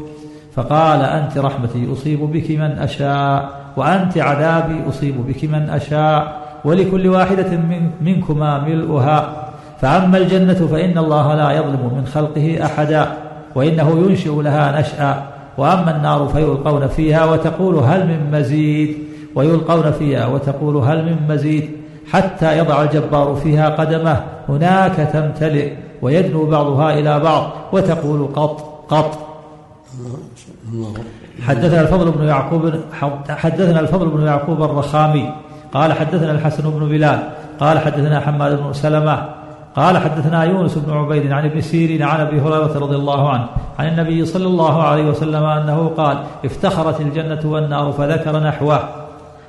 فقال 0.55 1.01
أنت 1.01 1.37
رحمتي 1.37 1.93
أصيب 1.93 2.19
بك 2.19 2.51
من 2.51 2.71
أشاء 2.79 3.49
وأنت 3.77 4.17
عذابي 4.17 4.89
أصيب 4.89 5.27
بك 5.27 5.43
من 5.43 5.69
أشاء 5.69 6.39
ولكل 6.65 7.07
واحدة 7.07 7.49
من 7.49 7.91
منكما 8.01 8.59
ملؤها. 8.59 9.49
فأما 9.81 10.17
الجنة 10.17 10.67
فإن 10.67 10.97
الله 10.97 11.35
لا 11.35 11.51
يظلم 11.51 11.91
من 11.97 12.05
خلقه 12.05 12.65
أحدا 12.65 13.07
وإنه 13.55 13.89
ينشئ 13.89 14.41
لها 14.41 14.79
نشأ. 14.79 15.23
وأما 15.57 15.97
النار 15.97 16.27
فيلقون 16.27 16.87
فيها 16.87 17.25
وتقول 17.25 17.75
هل 17.75 18.07
من 18.07 18.39
مزيد؟ 18.39 18.97
ويلقون 19.35 19.91
فيها 19.91 20.27
وتقول 20.27 20.77
هل 20.77 21.05
من 21.05 21.35
مزيد؟ 21.35 21.69
حتى 22.11 22.57
يضع 22.57 22.83
الجبار 22.83 23.35
فيها 23.35 23.69
قدمه 23.69 24.23
هناك 24.49 24.95
تمتلئ 25.13 25.73
ويدنو 26.01 26.45
بعضها 26.45 26.99
إلى 26.99 27.19
بعض 27.19 27.51
وتقول 27.73 28.27
قط 28.35 28.85
قط. 28.89 29.29
حدثنا 31.47 31.81
الفضل 31.81 32.11
بن 32.11 32.23
يعقوب 32.27 32.73
حدثنا 33.29 33.79
الفضل 33.79 34.09
بن 34.09 34.25
يعقوب 34.25 34.63
الرخامي 34.63 35.29
قال 35.73 35.93
حدثنا 35.93 36.31
الحسن 36.31 36.69
بن 36.69 36.87
بلال 36.87 37.19
قال 37.59 37.79
حدثنا 37.79 38.19
حماد 38.19 38.63
بن 38.63 38.73
سلمة 38.73 39.25
قال 39.75 39.97
حدثنا 39.97 40.43
يونس 40.43 40.77
بن 40.77 40.93
عبيد 40.93 41.31
عن 41.31 41.45
ابن 41.45 41.61
سيرين 41.61 42.03
عن 42.03 42.19
أبي 42.19 42.41
هريرة 42.41 42.79
رضي 42.79 42.95
الله 42.95 43.29
عنه 43.29 43.47
عن 43.79 43.87
النبي 43.87 44.25
صلى 44.25 44.45
الله 44.45 44.83
عليه 44.83 45.03
وسلم 45.03 45.43
أنه 45.43 45.91
قال 45.97 46.17
افتخرت 46.45 47.01
الجنة 47.01 47.39
والنار 47.45 47.91
فذكر 47.91 48.39
نحوه. 48.39 48.79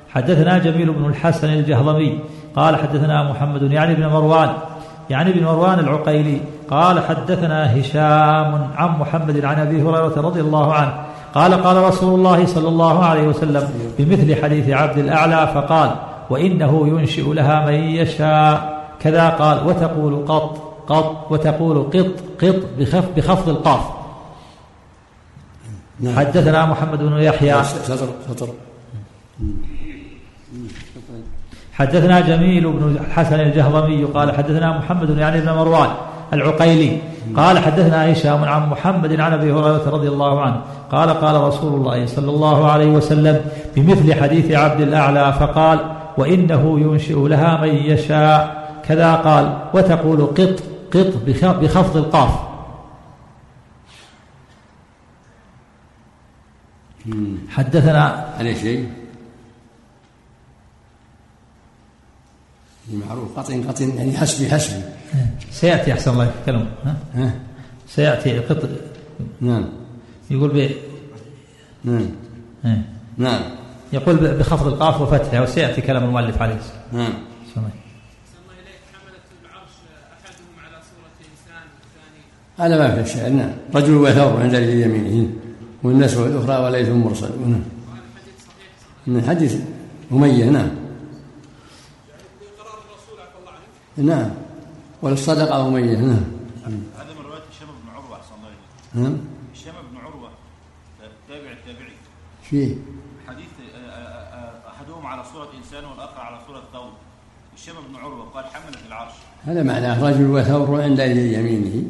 حدثنا 0.09 0.57
جميل 0.57 0.91
بن 0.91 1.05
الحسن 1.05 1.49
الجهضمي 1.49 2.19
قال 2.55 2.75
حدثنا 2.75 3.31
محمد 3.31 3.71
يعني 3.71 3.95
بن 3.95 4.07
مروان 4.07 4.49
يعني 5.09 5.31
بن 5.31 5.43
مروان 5.43 5.79
العقيلي 5.79 6.41
قال 6.69 6.99
حدثنا 6.99 7.79
هشام 7.79 8.69
عن 8.75 8.99
محمد 8.99 9.45
عن 9.45 9.59
أبي 9.59 9.81
هريرة 9.81 10.21
رضي 10.21 10.41
الله 10.41 10.73
عنه 10.73 10.93
قال 11.33 11.63
قال 11.63 11.77
رسول 11.77 12.19
الله 12.19 12.45
صلى 12.45 12.67
الله 12.67 13.05
عليه 13.05 13.27
وسلم 13.27 13.69
بمثل 13.99 14.43
حديث 14.43 14.69
عبد 14.69 14.97
الأعلى 14.97 15.51
فقال 15.53 15.95
وإنه 16.29 16.87
ينشئ 16.87 17.33
لها 17.33 17.65
من 17.65 17.73
يشاء. 17.73 18.81
كذا 18.99 19.29
قال 19.29 19.67
وتقول 19.67 20.25
قط 20.27 20.57
قط 20.87 21.31
وتقول 21.31 21.83
قط 21.83 22.15
قط 22.41 22.55
بخف 22.79 23.05
بخفض 23.17 23.49
القاف. 23.49 23.81
نعم. 25.99 26.15
حدثنا 26.15 26.65
محمد 26.65 26.99
بن 26.99 27.17
يحيى. 27.17 27.63
سطر 27.63 28.07
سطر. 28.29 28.47
حدثنا 31.73 32.19
جميل 32.19 32.71
بن 32.71 32.97
الحسن 33.01 33.39
الجهضمي 33.39 34.03
قال 34.03 34.35
حدثنا 34.37 34.77
محمد 34.77 35.17
يعني 35.17 35.41
بن 35.41 35.49
مروان. 35.49 35.89
العقيلي. 36.33 37.01
قال 37.35 37.59
حدثنا 37.59 38.11
هشام 38.11 38.43
عن 38.43 38.69
محمد 38.69 39.19
عن 39.19 39.33
أبي 39.33 39.51
هريرة 39.51 39.89
رضي 39.89 40.07
الله 40.07 40.41
عنه. 40.41 40.61
قال 40.91 41.09
قال 41.09 41.41
رسول 41.41 41.73
الله 41.73 42.05
صلى 42.05 42.29
الله 42.29 42.71
عليه 42.71 42.87
وسلم 42.87 43.45
بمثل 43.75 44.13
حديث 44.13 44.51
عبد 44.51 44.81
الأعلى 44.81 45.33
فقال 45.33 45.95
وإنه 46.17 46.79
ينشئ 46.79 47.27
لها 47.27 47.61
من 47.61 47.75
يشاء. 47.75 48.61
كذا 48.83 49.15
قال 49.15 49.57
وتقول 49.73 50.25
قط 50.25 50.63
قط 50.93 51.13
بخفض 51.61 51.97
القاف. 51.97 52.51
حدثنا 57.49 58.33
عليه 58.39 58.53
شيء 58.53 58.89
معروف 62.93 63.39
قطن 63.39 63.63
قطن 63.63 63.89
يعني 63.97 64.17
حسبي 64.17 64.49
حسبي 64.49 64.81
سيأتي 65.51 65.93
أحسن 65.93 66.11
الله 66.11 66.25
يتكلم 66.25 66.67
ها؟ 67.15 67.33
سيأتي 67.87 68.39
قط 68.39 68.69
نعم. 69.41 69.69
يقول 70.29 70.49
ب 70.49 70.71
نعم. 71.83 72.07
نعم. 73.17 73.41
يقول 73.93 74.15
بخفض 74.15 74.67
القاف 74.67 75.01
وفتحها 75.01 75.41
وسيأتي 75.41 75.81
كلام 75.81 76.03
المؤلف 76.03 76.41
عليه. 76.41 76.59
نعم. 76.91 77.13
هذا 82.57 82.77
ما 82.77 83.03
في 83.03 83.09
شيء. 83.09 83.29
نعم. 83.29 83.51
رجل 83.75 83.95
وثور 83.95 84.41
عند 84.41 84.53
يمينه. 84.53 85.29
والناس 85.83 86.17
الأخرى 86.17 86.65
وليس 86.65 86.89
مرسل. 86.89 87.31
نعم. 87.47 87.63
من 89.07 89.23
حديث 89.27 89.55
أمية 90.11 90.45
نعم. 90.45 90.69
نعم. 93.97 94.29
وللصدقة 95.01 95.67
أمية. 95.67 95.97
نعم. 95.97 96.23
هذا 96.97 97.13
من 97.19 97.25
رواية 97.25 97.41
هشام 97.51 97.67
بن 97.67 97.89
عروة 97.95 98.17
أحسن 98.17 98.33
الله 98.35 99.03
نعم. 99.09 99.17
هشام 99.53 99.73
بن 99.91 99.97
عروة 99.97 100.29
تابع 101.27 101.51
التابعي. 101.51 101.93
فيه. 102.43 102.75
حديث 103.27 103.47
آه، 103.75 103.77
آه، 103.77 103.91
آه، 103.91 104.69
أحدهم 104.69 105.05
على 105.05 105.23
صورة 105.33 105.49
إنسان 105.57 105.85
والآخر 105.85 106.19
على 106.19 106.39
صورة 106.47 106.63
ثور 106.73 106.91
هشام 107.57 107.75
بن 107.89 107.95
عروة 107.95 108.25
قال 108.25 108.45
حملت 108.45 108.79
العرش. 108.87 109.13
هذا 109.45 109.63
معناه 109.63 110.03
رجل 110.09 110.25
وثور 110.25 110.81
عند 110.81 110.99
يمينه 110.99 111.83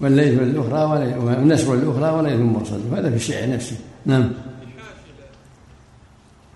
والليث 0.00 0.40
الأخرى 0.40 0.84
والنسر 1.16 1.74
الأخرى 1.74 2.10
وليث 2.10 2.40
مرسل 2.40 2.80
وهذا 2.92 3.10
في 3.10 3.16
الشعر 3.16 3.50
نفسه. 3.50 3.76
نعم. 4.06 4.32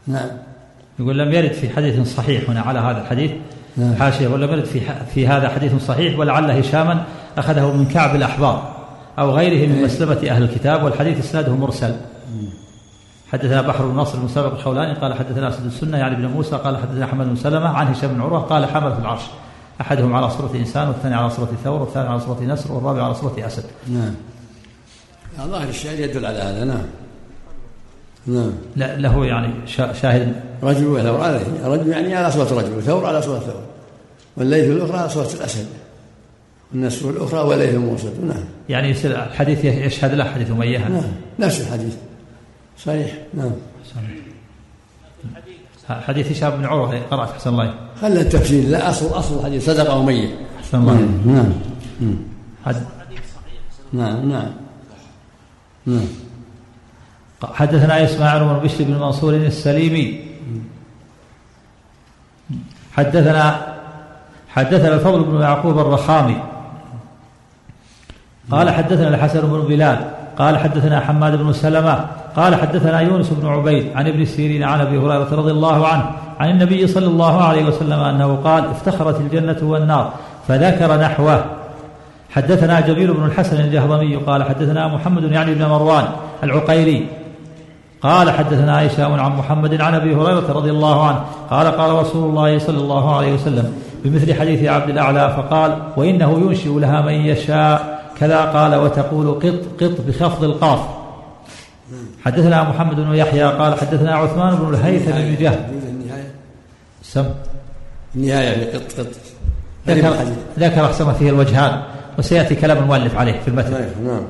نعم. 0.06 0.28
يقول 0.98 1.18
لم 1.18 1.32
يرد 1.32 1.52
في 1.52 1.68
حديث 1.68 2.16
صحيح 2.16 2.50
هنا 2.50 2.60
على 2.60 2.78
هذا 2.78 3.00
الحديث 3.00 3.30
نعم. 3.76 3.94
حاشية. 3.94 4.28
يرد 4.28 4.64
في 4.64 4.80
في 5.14 5.28
هذا 5.28 5.48
حديث 5.48 5.84
صحيح 5.86 6.18
ولعل 6.18 6.50
هشاما 6.50 7.04
أخذه 7.38 7.72
من 7.72 7.86
كعب 7.86 8.16
الأحبار 8.16 8.74
أو 9.18 9.30
غيره 9.30 9.68
من 9.68 9.74
إيه. 9.74 9.84
مسلمة 9.84 10.28
أهل 10.30 10.42
الكتاب 10.42 10.84
والحديث 10.84 11.18
إسناده 11.18 11.56
مرسل. 11.56 11.96
حدثنا 13.32 13.62
بحر 13.62 13.86
بن 13.86 13.96
نصر 13.96 14.18
المسابق 14.18 14.52
الخولاني 14.52 14.94
قال 14.94 15.14
حدثنا 15.14 15.48
أسد 15.48 15.66
السنة 15.66 15.98
يعني 15.98 16.14
ابن 16.16 16.26
موسى 16.26 16.56
قال 16.56 16.76
حدثنا 16.76 17.06
حمد 17.06 17.26
بن 17.26 17.36
سلمة 17.36 17.68
عن 17.68 17.86
هشام 17.86 18.14
بن 18.14 18.20
عروة 18.20 18.40
قال 18.40 18.66
حمل 18.66 18.92
في 18.92 18.98
العرش. 18.98 19.22
أحدهم 19.80 20.14
على 20.14 20.30
صورة 20.30 20.54
إنسان 20.54 20.88
والثاني 20.88 21.14
على 21.14 21.30
صورة 21.30 21.48
ثور 21.64 21.80
والثاني 21.80 22.08
على 22.08 22.20
صورة 22.20 22.42
نسر 22.42 22.72
والرابع 22.72 23.04
على 23.04 23.14
صورة 23.14 23.34
أسد. 23.38 23.64
نعم. 23.88 24.14
ظاهر 25.50 25.68
الشعر 25.68 25.94
يدل 25.94 26.26
على 26.26 26.38
هذا 26.38 26.64
نعم. 26.64 26.86
نعم 28.26 28.52
لا 28.76 28.96
له 28.96 29.26
يعني 29.26 29.50
شاهد 29.66 30.34
رجل 30.64 30.86
وثور 30.86 31.20
عليه 31.20 31.40
رجل 31.64 31.88
يعني 31.88 32.14
على 32.14 32.30
صورة 32.30 32.60
رجل 32.60 32.78
وثور 32.78 33.06
على 33.06 33.22
صورة 33.22 33.38
ثور. 33.38 33.62
والليث 34.36 34.64
الأخرى 34.64 34.98
على 34.98 35.08
صورة 35.08 35.28
الأسد. 35.34 35.66
النسر 36.74 37.10
الأخرى 37.10 37.40
وليث 37.40 37.74
موسد 37.74 38.24
نعم. 38.24 38.44
يعني 38.68 38.90
الحديث 39.04 39.64
يشهد 39.64 40.14
له 40.14 40.24
حديث 40.24 40.50
أمية 40.50 40.78
نعم. 40.78 41.02
نفس 41.38 41.60
الحديث. 41.60 41.94
صحيح. 42.84 43.12
نعم. 43.34 43.50
صحيح. 43.94 44.24
حديث 45.88 46.32
هشام 46.32 46.50
بن 46.50 46.64
عروة 46.64 46.98
قرأت 47.10 47.28
أحسن 47.28 47.50
الله 47.50 47.74
خلى 48.00 48.20
التفسير. 48.20 48.64
لا 48.68 48.90
اصل 48.90 49.06
أصل 49.06 49.38
الحديث. 49.38 49.66
صدق 49.66 49.90
أو 49.90 50.02
ميت 50.02 50.30
أحسن 50.58 50.78
الله 50.78 50.94
نعم. 50.94 51.52
نعم. 52.00 52.16
نعم. 53.92 54.30
نعم. 54.30 54.52
نعم. 55.86 56.06
حدثنا 57.42 58.04
إسماعيل 58.04 58.44
بن 58.44 58.58
بشر 58.58 58.84
بن 58.84 58.94
منصور 58.94 59.34
السليمي. 59.34 60.33
حدثنا 62.96 63.56
حدثنا 64.48 64.94
الفضل 64.94 65.24
بن 65.24 65.40
يعقوب 65.40 65.78
الرخامي. 65.78 66.36
قال 68.50 68.70
حدثنا 68.70 69.08
الحسن 69.08 69.40
بن 69.40 69.60
بلال 69.60 69.98
قال 70.38 70.58
حدثنا 70.58 71.00
حماد 71.00 71.36
بن 71.36 71.52
سلمة 71.52 72.06
قال 72.36 72.54
حدثنا 72.54 73.00
يونس 73.00 73.28
بن 73.30 73.48
عبيد 73.48 73.96
عن 73.96 74.06
ابن 74.06 74.24
سيرين 74.24 74.62
عن 74.62 74.80
أبي 74.80 74.98
هريرة 74.98 75.28
رضي 75.34 75.50
الله 75.50 75.86
عنه 75.86 76.10
عن 76.40 76.50
النبي 76.50 76.86
صلى 76.86 77.06
الله 77.06 77.42
عليه 77.44 77.64
وسلم 77.64 78.00
أنه 78.00 78.36
قال 78.44 78.64
افتخرت 78.64 79.20
الجنة 79.20 79.56
والنار 79.62 80.12
فذكر 80.48 81.00
نحوه. 81.00 81.44
حدثنا 82.30 82.80
جميل 82.80 83.14
بن 83.14 83.24
الحسن 83.24 83.60
الجهضمي 83.60 84.16
قال 84.16 84.42
حدثنا 84.42 84.88
محمد 84.88 85.32
يعني 85.32 85.54
بن 85.54 85.64
مروان 85.64 86.04
العقيري 86.42 87.08
قال 88.04 88.30
حدثنا 88.30 88.86
هشام 88.86 89.12
عن 89.20 89.36
محمد 89.36 89.80
عن 89.80 89.94
أبي 89.94 90.14
هريرة 90.14 90.52
رضي 90.52 90.70
الله 90.70 91.06
عنه 91.08 91.24
قال 91.50 91.66
قال 91.66 91.90
رسول 91.90 92.30
الله 92.30 92.58
صلى 92.58 92.78
الله 92.78 93.16
عليه 93.16 93.34
وسلم 93.34 93.72
بمثل 94.04 94.34
حديث 94.34 94.68
عبد 94.68 94.90
الأعلى 94.90 95.34
فقال 95.36 95.78
وإنه 95.96 96.32
ينشئ 96.32 96.68
لها 96.68 97.00
من 97.00 97.12
يشاء 97.12 98.04
كذا 98.18 98.40
قال 98.40 98.74
وتقول 98.74 99.34
قط 99.34 99.82
قط 99.82 100.00
بخفض 100.08 100.44
القاف. 100.44 100.80
حدثنا 102.24 102.62
محمد 102.62 102.96
بن 102.96 103.14
يحيى 103.14 103.42
قال 103.42 103.78
حدثنا 103.78 104.14
عثمان 104.14 104.54
بن 104.54 104.74
الهيثم 104.74 105.10
بن 105.10 105.36
جهل. 105.40 105.58
سم. 107.02 107.24
النهاية 108.14 108.54
في 108.54 108.78
قط 108.78 109.00
قط. 109.00 109.06
ذكر 109.88 110.14
ذكر 110.58 110.84
أحسن 110.84 111.12
فيه 111.12 111.30
الوجهان. 111.30 111.82
وسيأتي 112.18 112.54
كلام 112.54 112.78
المؤلف 112.78 113.16
عليه 113.16 113.40
في 113.40 113.48
المتن. 113.48 113.72
نعم. 114.04 114.22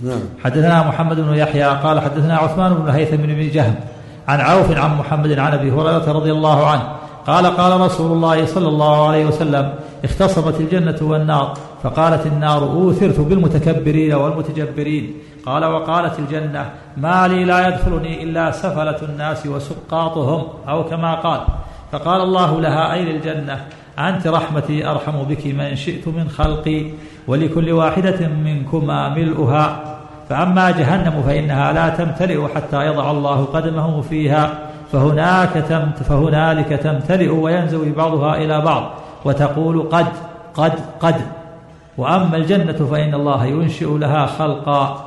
نعم. 0.00 0.20
حدثنا 0.44 0.88
محمد 0.88 1.20
بن 1.20 1.34
يحيى 1.34 1.64
قال 1.64 2.00
حدثنا 2.00 2.36
عثمان 2.36 2.74
بن 2.74 2.88
الهيثم 2.88 3.16
بن 3.16 3.50
جهم 3.50 3.74
عن 4.28 4.40
عوف 4.40 4.78
عن 4.78 4.98
محمد 4.98 5.38
عن 5.38 5.52
أبي 5.52 5.70
هريرة 5.70 6.12
رضي 6.12 6.32
الله 6.32 6.66
عنه 6.66 6.82
قال 7.26 7.46
قال 7.46 7.80
رسول 7.80 8.12
الله 8.12 8.46
صلى 8.46 8.68
الله 8.68 9.08
عليه 9.08 9.26
وسلم 9.26 9.74
اختصمت 10.04 10.60
الجنة 10.60 10.98
والنار 11.02 11.54
فقالت 11.82 12.26
النار 12.26 12.62
أوثرت 12.62 13.20
بالمتكبرين 13.20 14.14
والمتجبرين 14.14 15.14
قال 15.46 15.64
وقالت 15.64 16.18
الجنة 16.18 16.70
ما 16.96 17.28
لي 17.28 17.44
لا 17.44 17.68
يدخلني 17.68 18.22
إلا 18.22 18.50
سفلة 18.50 18.98
الناس 19.02 19.46
وسقاطهم 19.46 20.48
أو 20.68 20.84
كما 20.84 21.14
قال 21.14 21.40
فقال 21.92 22.20
الله 22.20 22.60
لها 22.60 22.92
أي 22.92 23.04
للجنة 23.04 23.64
أنت 23.98 24.26
رحمتي 24.26 24.86
أرحم 24.86 25.22
بك 25.22 25.46
من 25.46 25.76
شئت 25.76 26.08
من 26.08 26.28
خلقي 26.28 26.90
ولكل 27.28 27.72
واحدة 27.72 28.28
منكما 28.28 29.08
ملؤها. 29.08 29.80
فأما 30.28 30.70
جهنم 30.70 31.22
فإنها 31.22 31.72
لا 31.72 31.88
تمتلئ 31.88 32.48
حتى 32.54 32.86
يضع 32.86 33.10
الله 33.10 33.44
قدمه 33.44 34.00
فيها. 34.00 34.50
فهناك 34.92 35.52
تمت 35.68 36.02
فهنالك 36.02 36.68
تمتلئ 36.68 37.28
وينزوي 37.28 37.90
بعضها 37.92 38.36
إلى 38.36 38.60
بعض 38.60 38.82
وتقول 39.24 39.88
قد 39.92 40.06
قد 40.54 40.72
قد. 41.00 41.14
وأما 41.98 42.36
الجنة 42.36 42.86
فإن 42.90 43.14
الله 43.14 43.44
ينشئ 43.44 43.98
لها 43.98 44.26
خلقا. 44.26 45.04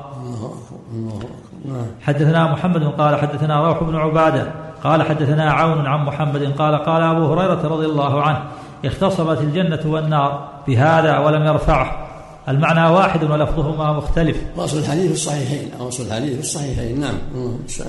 حدثنا 2.02 2.52
محمد 2.52 2.84
قال 2.84 3.16
حدثنا 3.16 3.68
روح 3.68 3.84
بن 3.84 3.96
عبادة 3.96 4.48
قال 4.84 5.04
حدثنا 5.04 5.52
عون 5.52 5.86
عن 5.86 6.06
محمد 6.06 6.54
قال 6.58 6.76
قال 6.76 7.02
أبو 7.02 7.34
هريرة 7.34 7.68
رضي 7.68 7.86
الله 7.86 8.22
عنه 8.22 8.40
اختصمت 8.86 9.42
الجنة 9.42 9.80
والنار 9.86 10.40
بهذا 10.68 11.20
ولم 11.20 11.44
يرفعه. 11.44 12.11
المعنى 12.48 12.94
واحد 12.96 13.24
ولفظهما 13.24 13.94
مختلف. 13.94 14.38
واصل 14.56 14.78
الحديث 14.78 15.06
في 15.06 15.14
الصحيحين. 15.14 15.70
واصل 15.80 16.04
الحديث 16.04 16.34
في 16.34 16.40
الصحيحين. 16.40 17.00
نعم. 17.00 17.18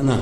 نعم. 0.02 0.18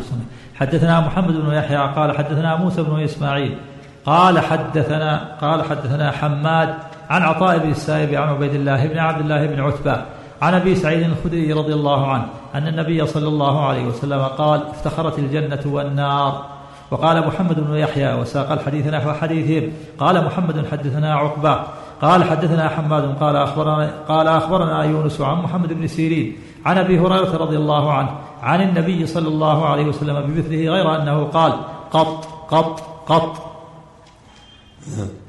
حدثنا 0.55 1.01
محمد 1.01 1.35
بن 1.35 1.53
يحيى 1.53 1.77
قال 1.77 2.17
حدثنا 2.19 2.57
موسى 2.57 2.83
بن 2.83 3.03
إسماعيل 3.03 3.59
قال 4.07 4.39
حدثنا 4.39 5.37
قال 5.41 5.65
حدثنا 5.65 6.11
حماد 6.11 6.75
عن 7.11 7.23
عطاء 7.23 7.59
بن 7.59 7.71
السائب 7.71 8.15
عن 8.15 8.29
عبيد 8.29 8.55
الله 8.55 8.87
بن 8.87 8.99
عبد 8.99 9.21
الله 9.21 9.47
بن 9.47 9.61
عتبة 9.61 10.05
عن 10.43 10.55
أبي 10.55 10.75
سعيد 10.75 11.03
الخدري 11.03 11.53
رضي 11.53 11.75
الله 11.75 12.13
عنه 12.13 12.27
أن 12.55 12.67
النبي 12.67 13.07
صلى 13.07 13.29
الله 13.29 13.67
عليه 13.67 13.85
وسلم 13.85 14.23
قال 14.23 14.67
افتخرت 14.67 15.19
الجنة 15.19 15.61
والنار. 15.67 16.45
وقال 16.91 17.27
محمد 17.27 17.61
بن 17.61 17.77
يحيى 17.77 18.15
وساق 18.15 18.53
الحديث 18.53 18.87
نحو 18.87 19.13
حديثهم. 19.13 19.73
قال 19.99 20.25
محمد 20.25 20.67
حدثنا 20.73 21.15
عقبة. 21.15 21.61
قال 22.01 22.25
حدثنا 22.25 22.69
حماد 22.69 23.19
قال 23.21 23.37
اخبرنا 23.37 23.91
قال 24.09 24.29
أخبرنا 24.29 24.85
يونس 24.85 25.21
عن 25.21 25.37
محمد 25.43 25.73
بن 25.73 25.87
سيرين 25.87 26.37
عن 26.67 26.79
أبي 26.79 26.99
هريرة 26.99 27.37
رضي 27.37 27.57
الله 27.57 27.93
عنه 27.93 28.11
عن 28.43 28.63
النبي 28.63 29.07
صلى 29.07 29.29
الله 29.29 29.67
عليه 29.67 29.87
وسلم 29.87 30.21
بمثله 30.21 30.69
غير 30.69 31.03
أنه 31.03 31.25
قال 31.25 31.53
قط 31.91 32.25
قط 32.49 32.81
قط. 33.07 33.51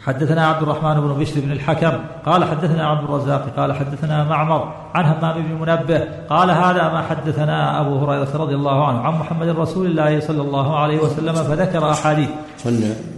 حدثنا 0.05 0.47
عبد 0.47 0.61
الرحمن 0.61 1.01
بن 1.01 1.13
بشر 1.19 1.39
بن 1.39 1.51
الحكم 1.51 1.91
قال 2.25 2.43
حدثنا 2.43 2.87
عبد 2.87 3.03
الرزاق 3.03 3.47
قال 3.57 3.73
حدثنا 3.73 4.23
معمر 4.23 4.73
عن 4.95 5.05
همام 5.05 5.41
بن 5.41 5.53
منبه 5.61 6.07
قال 6.29 6.51
هذا 6.51 6.83
ما 6.93 7.01
حدثنا 7.01 7.81
أبو 7.81 8.05
هريرة 8.05 8.37
رضي 8.37 8.55
الله 8.55 8.87
عنه 8.87 8.99
عن 8.99 9.13
محمد 9.13 9.47
رسول 9.47 9.85
الله 9.85 10.19
صلى 10.19 10.41
الله 10.41 10.77
عليه 10.77 10.99
وسلم 10.99 11.33
فذكر 11.33 11.91
أحاديث. 11.91 12.29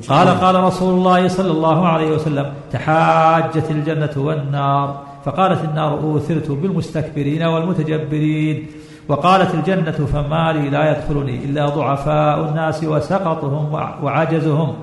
قال 0.09 0.27
قال 0.27 0.55
رسول 0.55 0.93
الله 0.93 1.27
صلى 1.27 1.51
الله 1.51 1.87
عليه 1.87 2.11
وسلم 2.11 2.53
تحاجت 2.71 3.71
الجنة 3.71 4.13
والنار. 4.17 5.01
فقالت 5.25 5.63
النار 5.63 5.99
أوثرت 5.99 6.51
بالمستكبرين 6.51 7.43
والمتجبرين. 7.43 8.67
وقالت 9.07 9.53
الجنة 9.53 9.91
فما 10.13 10.53
لي 10.53 10.69
لا 10.69 10.91
يدخلني 10.91 11.45
إلا 11.45 11.69
ضعفاء 11.69 12.49
الناس 12.49 12.83
وسقطهم 12.83 13.73
وعجزهم. 14.03 14.73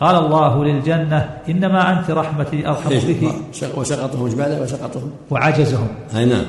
قال 0.00 0.16
الله 0.16 0.64
للجنة 0.64 1.30
إنما 1.48 1.92
أنت 1.92 2.10
رحمتي 2.10 2.68
أرحم 2.68 2.88
بك. 2.88 3.22
وسقطهم 3.76 4.26
إيش 4.26 4.34
بعد 4.34 4.60
وسقطهم. 4.62 5.10
وعجزهم. 5.30 5.88
أي 6.16 6.24
نعم. 6.24 6.44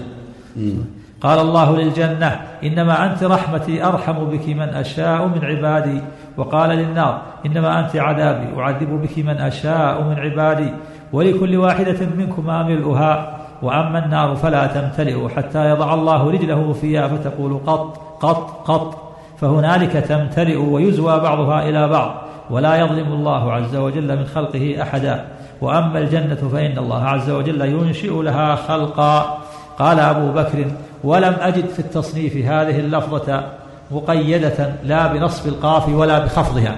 قال 1.22 1.40
الله 1.40 1.76
للجنة 1.76 2.42
إنما 2.64 3.06
أنت 3.06 3.24
رحمتي 3.24 3.84
أرحم 3.84 4.14
بك 4.14 4.48
من 4.48 4.70
أشاء 4.70 5.28
من 5.28 5.46
عبادي. 5.46 6.02
وقال 6.38 6.70
للنار 6.70 7.22
إنما 7.46 7.80
أنت 7.80 7.96
عذابي 7.96 8.60
أعذب 8.60 9.02
بك 9.02 9.18
من 9.18 9.38
أشاء 9.38 10.04
من 10.04 10.20
عبادي. 10.20 10.74
ولكل 11.14 11.58
واحدة 11.58 12.08
منكما 12.18 12.64
ملؤها. 12.64 13.38
وأما 13.62 14.06
النار 14.06 14.36
فلا 14.36 14.68
تمتلئ 14.68 15.30
حتى 15.30 15.70
يضع 15.70 15.94
الله 15.94 16.32
رجله 16.32 16.74
فيها 16.74 17.08
فتقول 17.08 17.60
قط 17.68 17.98
قط 18.20 18.68
قط. 18.68 19.12
فهنالك 19.38 19.92
تمتلئ 19.92 20.58
ويزوى 20.58 21.20
بعضها 21.20 21.70
إلى 21.70 21.88
بعض. 21.88 22.21
ولا 22.52 22.76
يظلم 22.76 23.14
الله 23.14 23.54
عز 23.54 23.76
وجل 23.76 24.18
من 24.18 24.26
خلقه 24.26 24.82
أحدا. 24.82 25.26
وأما 25.62 26.00
الجنة 26.00 26.50
فإن 26.54 26.78
الله 26.78 27.04
عز 27.04 27.30
وجل 27.30 27.62
ينشئ 27.62 28.22
لها 28.22 28.56
خلقا. 28.56 29.38
قال 29.80 30.00
أبو 30.00 30.32
بكر 30.32 30.66
ولم 31.04 31.36
أجد 31.40 31.66
في 31.66 31.80
التصنيف 31.80 32.38
هذه 32.38 32.80
اللفظة 32.80 33.44
مقيدة 33.92 34.74
لا 34.84 35.08
بنصب 35.08 35.48
القاف 35.48 35.90
ولا 35.90 36.20
بخفضها. 36.20 36.76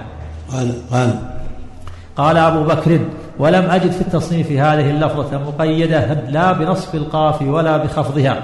قال 0.52 0.74
قال. 0.90 1.18
قال 2.16 2.36
أبو 2.36 2.64
بكر 2.64 3.00
ولم 3.38 3.70
أجد 3.70 3.90
في 3.90 4.00
التصنيف 4.00 4.52
هذه 4.52 4.90
اللفظة 4.90 5.38
مقيدة 5.38 6.14
لا 6.28 6.52
بنصب 6.52 6.94
القاف 6.94 7.42
ولا 7.42 7.76
بخفضها. 7.76 8.42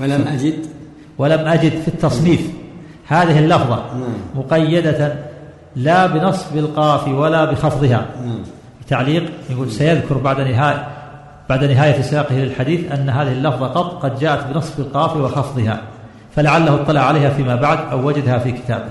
ولم 0.00 0.24
أجد. 0.28 0.66
ولم 1.18 1.48
أجد 1.48 1.72
في 1.72 1.88
التصنيف. 1.88 2.63
هذه 3.06 3.38
اللفظة 3.38 3.84
مقيدة 4.34 5.16
لا 5.76 6.06
بنصب 6.06 6.56
القاف 6.56 7.08
ولا 7.08 7.44
بخفضها. 7.44 8.06
تعليق 8.88 9.32
يقول 9.50 9.70
سيذكر 9.70 10.18
بعد 10.18 10.40
نهاية 10.40 10.88
بعد 11.48 11.64
نهاية 11.64 12.02
سياقه 12.02 12.34
للحديث 12.34 12.92
أن 12.92 13.10
هذه 13.10 13.32
اللفظة 13.32 13.66
قط 13.66 14.02
قد 14.02 14.18
جاءت 14.18 14.46
بنصب 14.46 14.80
القاف 14.80 15.16
وخفضها. 15.16 15.82
فلعله 16.36 16.82
اطلع 16.82 17.00
عليها 17.00 17.30
فيما 17.30 17.56
بعد 17.56 17.78
أو 17.78 18.06
وجدها 18.06 18.38
في 18.38 18.52
كتابه. 18.52 18.90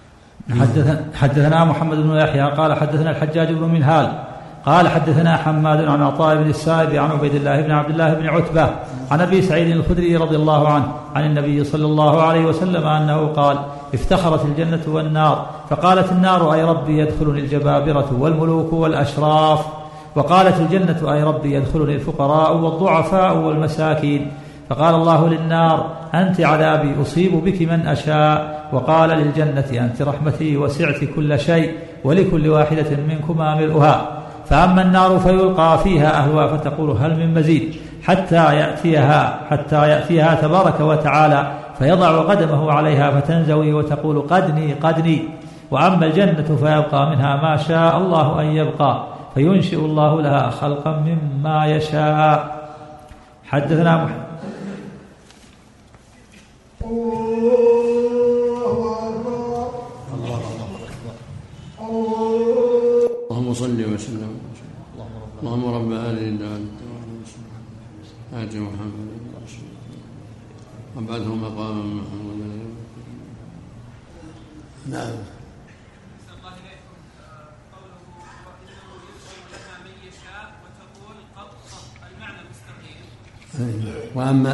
حدثنا 1.15 1.65
محمد 1.65 1.97
بن 1.97 2.15
يحيى 2.15 2.41
قال 2.41 2.73
حدثنا 2.73 3.11
الحجاج 3.11 3.53
بن 3.53 3.63
منهال 3.63 4.07
قال 4.65 4.87
حدثنا 4.87 5.37
حماد 5.37 5.85
عن 5.85 6.01
عطاء 6.01 6.35
بن 6.35 6.49
السائب 6.49 6.95
عن 6.95 7.11
عبيد 7.11 7.35
الله 7.35 7.61
بن 7.61 7.71
عبد 7.71 7.89
الله 7.89 8.13
بن 8.13 8.27
عتبة 8.27 8.69
عن 9.11 9.21
أبي 9.21 9.41
سعيد 9.41 9.75
الخدري 9.75 10.17
رضي 10.17 10.35
الله 10.35 10.67
عنه 10.67 10.93
عن 11.15 11.25
النبي 11.25 11.63
صلى 11.63 11.85
الله 11.85 12.21
عليه 12.21 12.45
وسلم 12.45 12.87
أنه 12.87 13.27
قال 13.27 13.57
افتخرت 13.93 14.45
الجنة 14.45 14.81
والنار. 14.87 15.45
فقالت 15.69 16.11
النار 16.11 16.53
أي 16.53 16.63
ربي 16.63 16.97
يدخلني 16.97 17.39
الجبابرة 17.39 18.09
والملوك 18.19 18.73
والأشراف. 18.73 19.65
وقالت 20.15 20.59
الجنة 20.59 21.13
أي 21.13 21.23
ربي 21.23 21.53
يدخلني 21.53 21.95
الفقراء 21.95 22.57
والضعفاء 22.57 23.37
والمساكين. 23.37 24.31
فقال 24.71 24.95
الله 24.95 25.29
للنار 25.29 25.85
أنت 26.13 26.41
عذابي 26.41 27.01
أصيب 27.01 27.43
بك 27.43 27.61
من 27.61 27.87
أشاء. 27.87 28.61
وقال 28.73 29.09
للجنة 29.09 29.85
أنت 29.85 30.01
رحمتي 30.01 30.57
وسعت 30.57 31.03
كل 31.15 31.39
شيء 31.39 31.71
ولكل 32.03 32.49
واحدة 32.49 32.97
منكما 33.09 33.55
ملؤها 33.55 34.07
فأما 34.45 34.81
النار 34.81 35.19
فيلقى 35.19 35.77
فيها 35.83 36.17
أهلها 36.17 36.47
فتقول 36.47 36.89
هل 36.89 37.19
من 37.19 37.33
مزيد 37.33 37.75
حتى 38.03 38.55
يأتيها 38.55 39.39
حتى 39.49 39.89
يأتيها 39.89 40.35
تبارك 40.35 40.79
وتعالى 40.79 41.51
فيضع 41.79 42.21
قدمه 42.21 42.71
عليها 42.71 43.11
فتنزوي 43.11 43.73
وتقول 43.73 44.21
قدني 44.21 44.73
قدني. 44.73 45.21
وأما 45.71 46.05
الجنة 46.05 46.55
فيبقى 46.55 47.09
منها 47.09 47.35
ما 47.35 47.57
شاء 47.57 47.97
الله 47.97 48.41
أن 48.41 48.45
يبقى 48.45 49.03
فينشئ 49.35 49.77
الله 49.77 50.21
لها 50.21 50.49
خلقا 50.49 50.91
مما 50.91 51.65
يشاء. 51.65 52.61
حدثنا 53.49 54.03
محمد 54.03 54.30
اللهم 63.51 63.67
صل 63.67 63.93
وسلم. 63.93 64.33
اللهم 65.43 65.63
رب 65.75 65.91
هذه 65.91 66.25
الدعوة 66.29 66.71
آت 68.33 68.55
محمد. 68.55 69.09
وابعثه 70.95 71.35
مقاما 71.35 71.83
محمودا 71.83 72.47
نعم. 74.87 75.15
أحسن 76.15 76.31
الله 76.37 76.53
إليكم 76.63 76.95
آه، 77.19 77.47
قوله 77.75 77.99
وإنه 78.47 78.87
ينشئ 79.07 79.39
لها 79.51 79.75
من 79.83 79.95
يشاء 80.07 80.45
وتقول 80.63 81.15
قط 81.35 81.51
قط 81.71 81.87
المعنى 82.07 82.41
مستقيم 82.51 82.99
وأما 84.15 84.53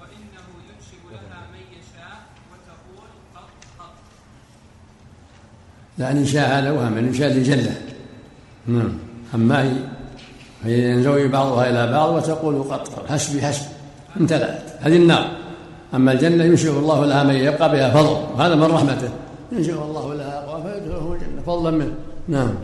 وإنه 0.00 0.46
ينشئ 0.68 1.00
لها 1.12 1.40
من 1.52 1.64
يشاء 1.76 2.16
وتقول 2.52 3.08
قط 3.36 3.50
قط 3.78 3.94
لا 6.02 6.12
الإنشاء 6.12 6.58
هذا 6.58 6.70
وهم 6.70 6.98
الإنشاء 6.98 7.28
لجلة 7.32 7.74
نعم. 8.66 8.92
أما 9.34 9.62
هي 9.62 9.72
فهي 10.62 10.90
ينزوي 10.90 11.28
بعضها 11.28 11.70
إلى 11.70 11.92
بعض 11.92 12.14
وتقول 12.14 12.62
قد 12.62 12.80
حسبي 13.08 13.42
حسبي. 13.42 13.68
امتلأت. 14.20 14.62
هذه 14.80 14.96
النار. 14.96 15.26
أما 15.94 16.12
الجنة 16.12 16.44
ينشئ 16.44 16.70
الله 16.70 17.06
لها 17.06 17.24
من 17.24 17.34
يبقى 17.34 17.72
بها 17.72 17.90
فضل. 17.90 18.34
وهذا 18.34 18.54
من 18.54 18.62
رحمته. 18.62 19.10
ينشئ 19.52 19.72
الله 19.72 20.14
لها 20.14 20.44
أقوى 20.44 20.62
فيدخله 20.62 21.12
الجنة 21.12 21.42
فضلا 21.46 21.70
منه. 21.70 21.94
نعم. 22.28 22.54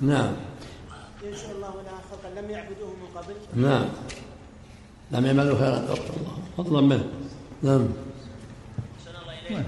نعم. 0.00 0.32
ينشئ 1.24 1.50
الله 1.56 1.74
لها 1.86 1.98
خلقا 2.10 2.40
لم 2.40 2.50
يعبدوه 2.50 2.88
من 2.88 3.18
قبل. 3.18 3.34
نعم. 3.68 3.84
لم 5.12 5.26
يعملوا 5.26 5.58
خيرا. 5.58 5.76
قط 5.76 6.10
الله 6.16 6.36
فضلا 6.56 6.80
منه. 6.80 7.04
نعم. 7.62 7.88
أحسن 8.98 9.10
الله 9.22 9.64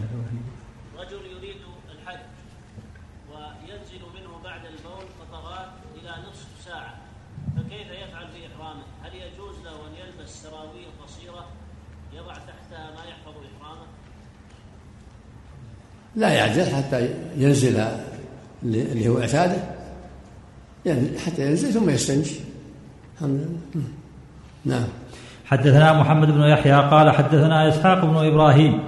لا 16.17 16.29
يعجل 16.29 16.75
حتى 16.77 17.09
ينزل 17.37 17.85
اللي 18.63 19.09
هو 19.09 19.21
إعتاده. 19.21 19.57
يعني 20.85 21.19
حتى 21.27 21.47
ينزل 21.47 21.73
ثم 21.73 21.91
يستنجي. 21.91 22.41
الحمد 23.15 23.31
لله. 23.75 23.85
نعم. 24.65 24.85
حدثنا 25.45 25.93
محمد 25.93 26.31
بن 26.31 26.41
يحيى 26.41 26.73
قال 26.73 27.11
حدثنا 27.11 27.69
إسحاق 27.69 28.05
بن 28.05 28.17
إبراهيم 28.17 28.81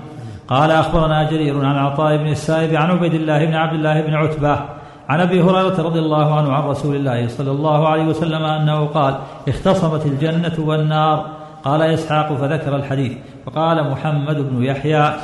قال 0.49 0.71
أخبرنا 0.71 1.31
جرير 1.31 1.65
عن 1.65 1.77
عطاء 1.77 2.17
بن 2.17 2.27
السائب 2.27 2.75
عن 2.75 2.91
عبيد 2.91 3.15
الله 3.15 3.45
بن 3.45 3.55
عبد 3.55 3.75
الله 3.75 4.01
بن 4.01 4.15
عتبة 4.15 4.61
عن 5.09 5.21
أبي 5.21 5.43
هريرة 5.43 5.83
رضي 5.83 5.99
الله 5.99 6.35
عنه 6.39 6.53
عن 6.53 6.63
رسول 6.63 6.97
الله 6.97 7.29
صلى 7.29 7.51
الله 7.51 7.89
عليه 7.89 8.05
وسلم 8.05 8.43
أنه 8.43 8.87
قال 8.87 9.19
اختصمت 9.49 10.07
الجنة 10.07 10.55
والنار. 10.59 11.39
قال 11.65 11.83
إسحاق 11.83 12.35
فذكر 12.35 12.77
الحديث. 12.77 13.13
وقال 13.47 13.91
محمد 13.91 14.37
بن 14.37 14.65
يحيى 14.65 15.17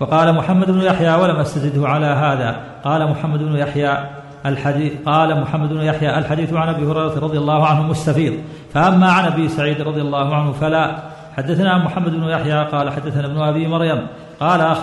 وقال 0.00 0.34
محمد 0.34 0.70
بن 0.70 0.80
يحيى 0.80 1.14
ولم 1.14 1.36
استزده 1.36 1.88
على 1.88 2.06
هذا. 2.06 2.56
قال 2.84 3.10
محمد 3.10 3.38
بن 3.38 3.56
يحيى 3.56 3.98
الحديث 4.46 4.92
قال 5.06 5.40
محمد 5.40 5.68
بن 5.68 5.80
يحيى 5.80 6.18
الحديث 6.18 6.52
عن 6.52 6.68
أبي 6.68 6.86
هريرة 6.86 7.18
رضي 7.18 7.38
الله 7.38 7.66
عنه 7.66 7.82
مستفيض. 7.82 8.34
فأما 8.74 9.12
عن 9.12 9.24
أبي 9.24 9.48
سعيد 9.48 9.80
رضي 9.80 10.00
الله 10.00 10.34
عنه 10.36 10.52
فلا. 10.52 10.96
حدثنا 11.36 11.78
محمد 11.78 12.12
بن 12.12 12.24
يحيى 12.24 12.64
قال 12.64 12.92
حدثنا 12.92 13.26
ابن 13.26 13.40
أبي 13.40 13.68
مريم. 13.68 14.06
قال 14.40 14.60
أخ 14.60 14.78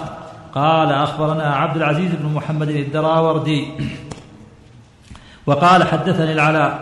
قال 0.56 0.91
أخبرنا 0.91 1.56
عبد 1.56 1.75
العزيز 1.75 2.12
بن 2.15 2.34
محمد 2.34 2.69
الدراوردي. 2.69 3.67
وقال 5.47 5.84
حدثني 5.84 6.34
العلاء 6.34 6.80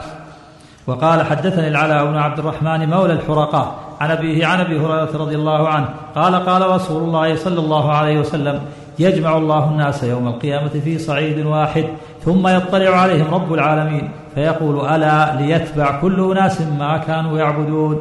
وقال 0.88 1.26
حدثني 1.26 1.68
العلاء 1.68 2.06
بن 2.06 2.18
عبد 2.18 2.40
الرحمن 2.40 2.90
مولى 2.90 3.14
الحرقاء. 3.14 3.83
عن 4.04 4.12
أبيه 4.12 4.46
عن 4.46 4.60
أبي 4.60 4.80
هريرة 4.80 5.18
رضي 5.18 5.36
الله 5.36 5.68
عنه 5.68 5.90
قال 6.16 6.36
قال 6.36 6.70
رسول 6.70 7.04
الله 7.04 7.36
صلى 7.36 7.60
الله 7.60 7.92
عليه 7.92 8.20
وسلم 8.20 8.60
يجمع 9.00 9.38
الله 9.38 9.70
الناس 9.72 10.04
يوم 10.04 10.28
القيامة 10.28 10.70
في 10.70 10.98
صعيد 10.98 11.46
واحد 11.46 11.86
ثم 12.26 12.48
يطلع 12.48 12.90
عليهم 12.90 13.34
رب 13.34 13.54
العالمين 13.54 14.12
فيقول 14.36 14.86
ألا 14.86 15.36
ليتبع 15.36 16.02
كل 16.02 16.32
أناس 16.32 16.62
ما 16.62 16.98
كانوا 16.98 17.38
يعبدون؟ 17.38 18.00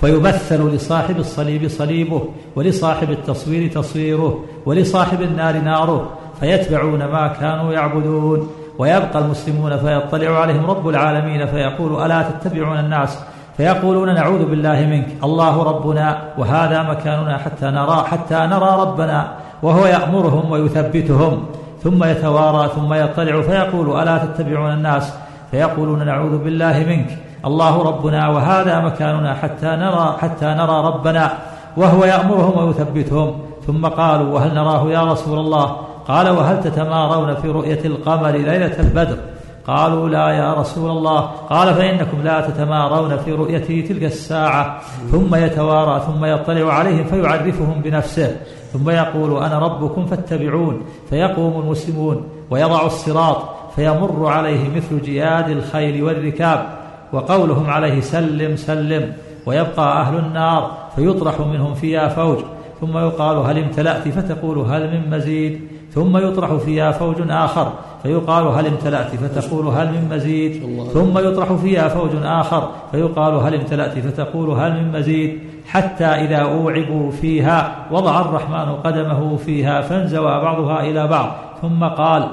فيبثل 0.00 0.74
لصاحب 0.74 1.18
الصليب 1.18 1.68
صليبه 1.68 2.28
ولصاحب 2.56 3.10
التصوير 3.10 3.70
تصويره 3.72 4.44
ولصاحب 4.66 5.22
النار 5.22 5.58
ناره 5.58 6.10
فيتبعون 6.40 7.04
ما 7.04 7.28
كانوا 7.40 7.72
يعبدون. 7.72 8.48
ويبقى 8.78 9.18
المسلمون 9.18 9.76
فيطلع 9.76 10.40
عليهم 10.40 10.70
رب 10.70 10.88
العالمين 10.88 11.46
فيقول 11.46 12.02
ألا 12.04 12.22
تتبعون 12.22 12.78
الناس 12.78 13.18
فيقولون 13.56 14.14
نعوذ 14.14 14.44
بالله 14.44 14.86
منك. 14.86 15.24
الله 15.24 15.62
ربنا 15.62 16.18
وهذا 16.38 16.82
مكاننا 16.82 17.38
حتى 17.38 17.66
نرى 17.66 18.04
حتى 18.10 18.34
نرى 18.34 18.80
ربنا 18.80 19.28
وهو 19.62 19.86
يأمرهم 19.86 20.50
ويثبتهم. 20.50 21.44
ثم 21.82 22.04
يتوارى 22.04 22.68
ثم 22.68 22.94
يطلع 22.94 23.42
فيقول 23.42 24.02
ألا 24.02 24.18
تتبعون 24.18 24.72
الناس؟ 24.72 25.14
فيقولون 25.50 26.06
نعوذ 26.06 26.38
بالله 26.38 26.84
منك. 26.88 27.18
الله 27.44 27.82
ربنا 27.82 28.28
وهذا 28.28 28.80
مكاننا 28.80 29.34
حتى 29.34 29.66
نرى 29.66 30.16
حتى 30.20 30.46
نرى 30.46 30.86
ربنا 30.86 31.32
وهو 31.76 32.04
يأمرهم 32.04 32.66
ويثبتهم. 32.66 33.38
ثم 33.66 33.86
قالوا 33.86 34.34
وهل 34.34 34.54
نراه 34.54 34.90
يا 34.90 35.02
رسول 35.12 35.38
الله؟ 35.38 35.76
قال 36.08 36.30
وهل 36.30 36.60
تتمارون 36.60 37.34
في 37.34 37.48
رؤية 37.48 37.84
القمر 37.84 38.30
ليلة 38.30 38.80
البدر؟ 38.80 39.16
قالوا 39.66 40.08
لا 40.08 40.28
يا 40.28 40.54
رسول 40.54 40.90
الله. 40.90 41.20
قال 41.50 41.74
فإنكم 41.74 42.22
لا 42.22 42.40
تتمارون 42.40 43.16
في 43.16 43.32
رؤيته 43.32 43.84
تلك 43.88 44.02
الساعة. 44.04 44.80
ثم 45.10 45.34
يتوارى 45.34 46.02
ثم 46.06 46.24
يطلع 46.24 46.72
عليهم 46.72 47.04
فيعرفهم 47.04 47.80
بنفسه. 47.84 48.36
ثم 48.72 48.90
يقول 48.90 49.42
أنا 49.42 49.58
ربكم 49.58 50.06
فاتبعون. 50.06 50.82
فيقوم 51.10 51.60
المسلمون 51.60 52.28
ويضع 52.50 52.86
الصراط 52.86 53.36
فيمر 53.76 54.26
عليه 54.26 54.76
مثل 54.76 55.02
جياد 55.02 55.48
الخيل 55.48 56.02
والركاب. 56.02 56.66
وقولهم 57.12 57.70
عليه 57.70 58.00
سلم 58.00 58.56
سلم. 58.56 59.12
ويبقى 59.46 60.00
أهل 60.00 60.18
النار 60.18 60.70
فيطرح 60.96 61.40
منهم 61.40 61.74
فيها 61.74 62.08
فوج. 62.08 62.38
ثم 62.80 62.98
يقال 62.98 63.36
هل 63.36 63.58
امتلأت؟ 63.58 64.08
فتقول 64.08 64.58
هل 64.58 64.90
من 64.90 65.10
مزيد. 65.10 65.60
ثم 65.92 66.16
يطرح 66.16 66.54
فيها 66.54 66.92
فوج 66.92 67.16
آخر. 67.30 67.72
فيقال 68.04 68.46
هل 68.46 68.66
امتلأت 68.66 69.16
فتقول 69.16 69.66
هل 69.66 69.86
من 69.88 70.08
مزيد؟ 70.10 70.62
ثم 70.92 71.18
يطرح 71.18 71.52
فيها 71.52 71.88
فوج 71.88 72.10
آخر 72.22 72.68
فيقال 72.92 73.34
هل 73.34 73.54
امتلأت 73.54 73.98
فتقول 73.98 74.50
هل 74.50 74.72
من 74.72 74.92
مزيد؟ 74.92 75.38
حتى 75.66 76.04
إذا 76.04 76.36
أوعبوا 76.36 77.10
فيها 77.10 77.76
وضع 77.90 78.20
الرحمن 78.20 78.74
قدمه 78.74 79.36
فيها 79.36 79.80
فانزوى 79.80 80.40
بعضها 80.40 80.80
إلى 80.80 81.06
بعض. 81.06 81.32
ثم 81.62 81.84
قال 81.84 82.28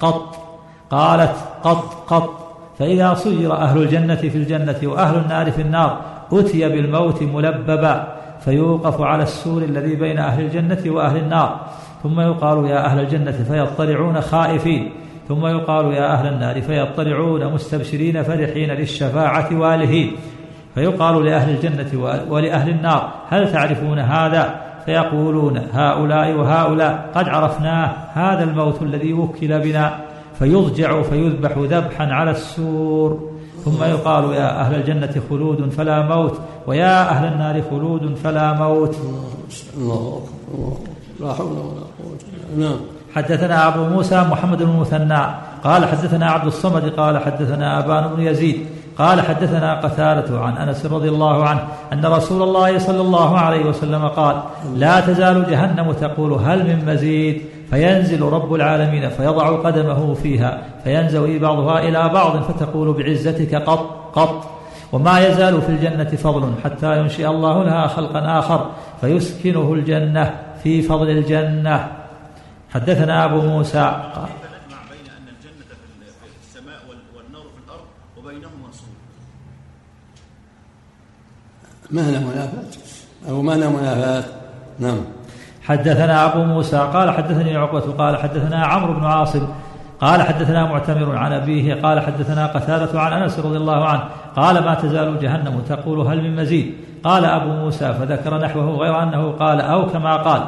قط 0.00 0.36
قالت 0.90 1.34
قط 1.62 1.94
قط. 2.06 2.30
فإذا 2.78 3.14
صير 3.14 3.52
أهل 3.52 3.82
الجنة 3.82 4.14
في 4.14 4.38
الجنة 4.38 4.80
وأهل 4.84 5.16
النار 5.18 5.50
في 5.50 5.62
النار 5.62 5.96
أتي 6.32 6.68
بالموت 6.68 7.22
ملببا. 7.22 8.06
فيوقف 8.40 9.00
على 9.00 9.22
السور 9.22 9.62
الذي 9.62 9.96
بين 9.96 10.18
أهل 10.18 10.44
الجنة 10.44 10.82
وأهل 10.86 11.16
النار. 11.16 11.60
ثم 12.02 12.20
يقال 12.20 12.66
يا 12.66 12.84
أهل 12.84 13.00
الجنة 13.00 13.32
فيطلعون 13.32 14.20
خائفين. 14.20 14.92
ثم 15.28 15.46
يقال 15.46 15.92
يا 15.92 16.12
أهل 16.12 16.34
النار 16.34 16.62
فيطلعون 16.62 17.52
مستبشرين 17.52 18.22
فرحين 18.22 18.70
للشفاعة 18.70 19.48
والهين 19.52 20.16
فيقال 20.74 21.24
لأهل 21.24 21.54
الجنة 21.54 22.20
ولأهل 22.28 22.70
النار 22.70 23.12
هل 23.28 23.52
تعرفون 23.52 23.98
هذا؟ 23.98 24.60
فيقولون 24.86 25.60
هؤلاء 25.72 26.32
وهؤلاء 26.32 27.10
قد 27.14 27.28
عرفناه 27.28 27.92
هذا 28.12 28.44
الموت 28.44 28.82
الذي 28.82 29.12
وكل 29.12 29.60
بنا. 29.60 30.00
فيضجع 30.38 31.02
فيذبح 31.02 31.58
ذبحا 31.58 32.06
على 32.06 32.30
السور. 32.30 33.30
ثم 33.64 33.84
يقال 33.84 34.32
يا 34.32 34.60
أهل 34.60 34.74
الجنة 34.74 35.22
خلود 35.30 35.70
فلا 35.70 36.02
موت 36.02 36.40
ويا 36.66 37.10
أهل 37.10 37.32
النار 37.32 37.62
خلود 37.70 38.14
فلا 38.14 38.52
موت. 38.52 38.96
الله 39.76 40.22
أكبر 40.22 40.76
لا 41.20 41.32
حول 41.32 41.46
ولا 41.46 41.58
قوة 41.58 42.18
إلا 42.56 42.68
نعم. 42.68 42.76
حدثنا 43.14 43.68
أبو 43.68 43.84
موسى 43.84 44.20
محمد 44.20 44.62
بن 44.62 44.70
المثنى 44.70 45.26
قال 45.64 45.84
حدثنا 45.84 46.30
عبد 46.30 46.46
الصمد 46.46 46.88
قال 46.88 47.18
حدثنا 47.18 47.78
أبان 47.78 48.14
بن 48.16 48.22
يزيد 48.22 48.66
قال 48.98 49.20
حدثنا 49.20 49.80
قتادة 49.80 50.40
عن 50.40 50.56
أنس 50.56 50.86
رضي 50.86 51.08
الله 51.08 51.48
عنه 51.48 51.60
أن 51.92 52.06
رسول 52.06 52.42
الله 52.42 52.78
صلى 52.78 53.00
الله 53.00 53.38
عليه 53.38 53.64
وسلم 53.66 54.08
قال 54.08 54.42
لا 54.74 55.00
تزال 55.00 55.50
جهنم 55.50 55.92
تقول 55.92 56.32
هل 56.32 56.66
من 56.66 56.94
مزيد؟ 56.94 57.42
فينزل 57.70 58.22
رب 58.22 58.54
العالمين 58.54 59.08
فيضع 59.08 59.48
قدمه 59.48 60.14
فيها 60.14 60.58
فينزوي 60.84 61.38
بعضها 61.38 61.78
إلى 61.78 62.08
بعض 62.08 62.42
فتقول 62.42 62.92
بعزتك 62.92 63.54
قط 63.54 64.10
قط. 64.12 64.50
وما 64.92 65.26
يزال 65.26 65.62
في 65.62 65.68
الجنة 65.68 66.04
فضل 66.04 66.52
حتى 66.64 66.98
ينشئ 66.98 67.28
الله 67.28 67.64
لها 67.64 67.86
خلقا 67.86 68.38
آخر 68.38 68.66
فيسكنه 69.00 69.72
الجنة 69.72 70.34
في 70.62 70.82
فضل 70.82 71.10
الجنة. 71.10 72.03
حدثنا 72.74 73.24
أبو 73.24 73.40
موسى. 73.40 73.78
قال 73.78 74.22
نجمع 74.24 74.78
بين 74.90 75.06
ان 75.18 75.28
الجنه 75.28 75.64
في 76.20 76.26
السماء 76.42 76.80
وال- 76.88 77.16
والنار 77.16 77.42
في 77.42 77.60
الأرض 77.66 77.84
وبينهما 78.18 78.72
سور 78.72 78.88
ما 81.90 82.02
هنا 82.10 82.18
منافات؟ 82.18 82.76
أو 83.28 83.42
ما 83.42 83.56
هنا 83.56 83.68
منافات؟ 83.68 84.24
نعم. 84.78 85.00
حدثنا 85.62 86.26
أبو 86.32 86.44
موسى. 86.44 86.76
قال 86.76 87.10
حدثني 87.10 87.56
عقبة. 87.56 87.92
قال 87.92 88.16
حدثنا 88.16 88.66
عمرو 88.66 88.94
بن 88.94 89.04
عاصم. 89.04 89.48
قال 90.00 90.22
حدثنا 90.22 90.64
معتمر 90.64 91.16
عن 91.16 91.32
أبيه. 91.32 91.82
قال 91.82 92.00
حدثنا 92.00 92.46
قتادة 92.46 93.00
عن 93.00 93.22
أنس 93.22 93.38
رضي 93.38 93.56
الله 93.56 93.88
عنه. 93.88 94.04
قال 94.36 94.64
ما 94.64 94.74
تزال 94.74 95.20
جهنم 95.20 95.60
تقول 95.60 96.00
هل 96.00 96.22
من 96.22 96.36
مزيد؟ 96.36 96.74
قال 97.04 97.24
أبو 97.24 97.48
موسى 97.52 97.94
فذكر 97.94 98.38
نحوه 98.38 98.70
غير 98.76 99.02
أنه 99.02 99.32
قال 99.32 99.60
أو 99.60 99.86
كما 99.86 100.16
قال. 100.16 100.44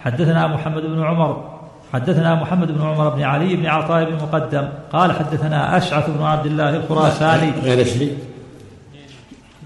حدثنا 0.00 0.46
محمد 0.46 0.82
بن 0.82 1.02
عمر. 1.04 1.53
حدثنا 1.94 2.34
محمد 2.34 2.68
بن 2.72 2.82
عمر 2.82 3.08
بن 3.08 3.22
علي 3.22 3.56
بن 3.56 3.66
عطاء 3.66 4.10
بن 4.10 4.14
مقدم 4.14 4.68
قال 4.92 5.12
حدثنا 5.12 5.76
أشعث 5.76 6.10
بن 6.10 6.22
عبد 6.22 6.46
الله 6.46 6.76
الخراساني. 6.76 7.50
غير 7.50 7.84
شيء. 7.84 8.18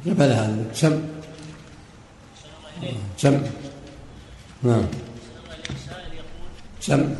جبل 0.06 0.22
هذا. 0.22 0.64
سم 0.72 1.02
سم 3.16 3.42
نعم. 4.62 4.84
سم 6.80 7.14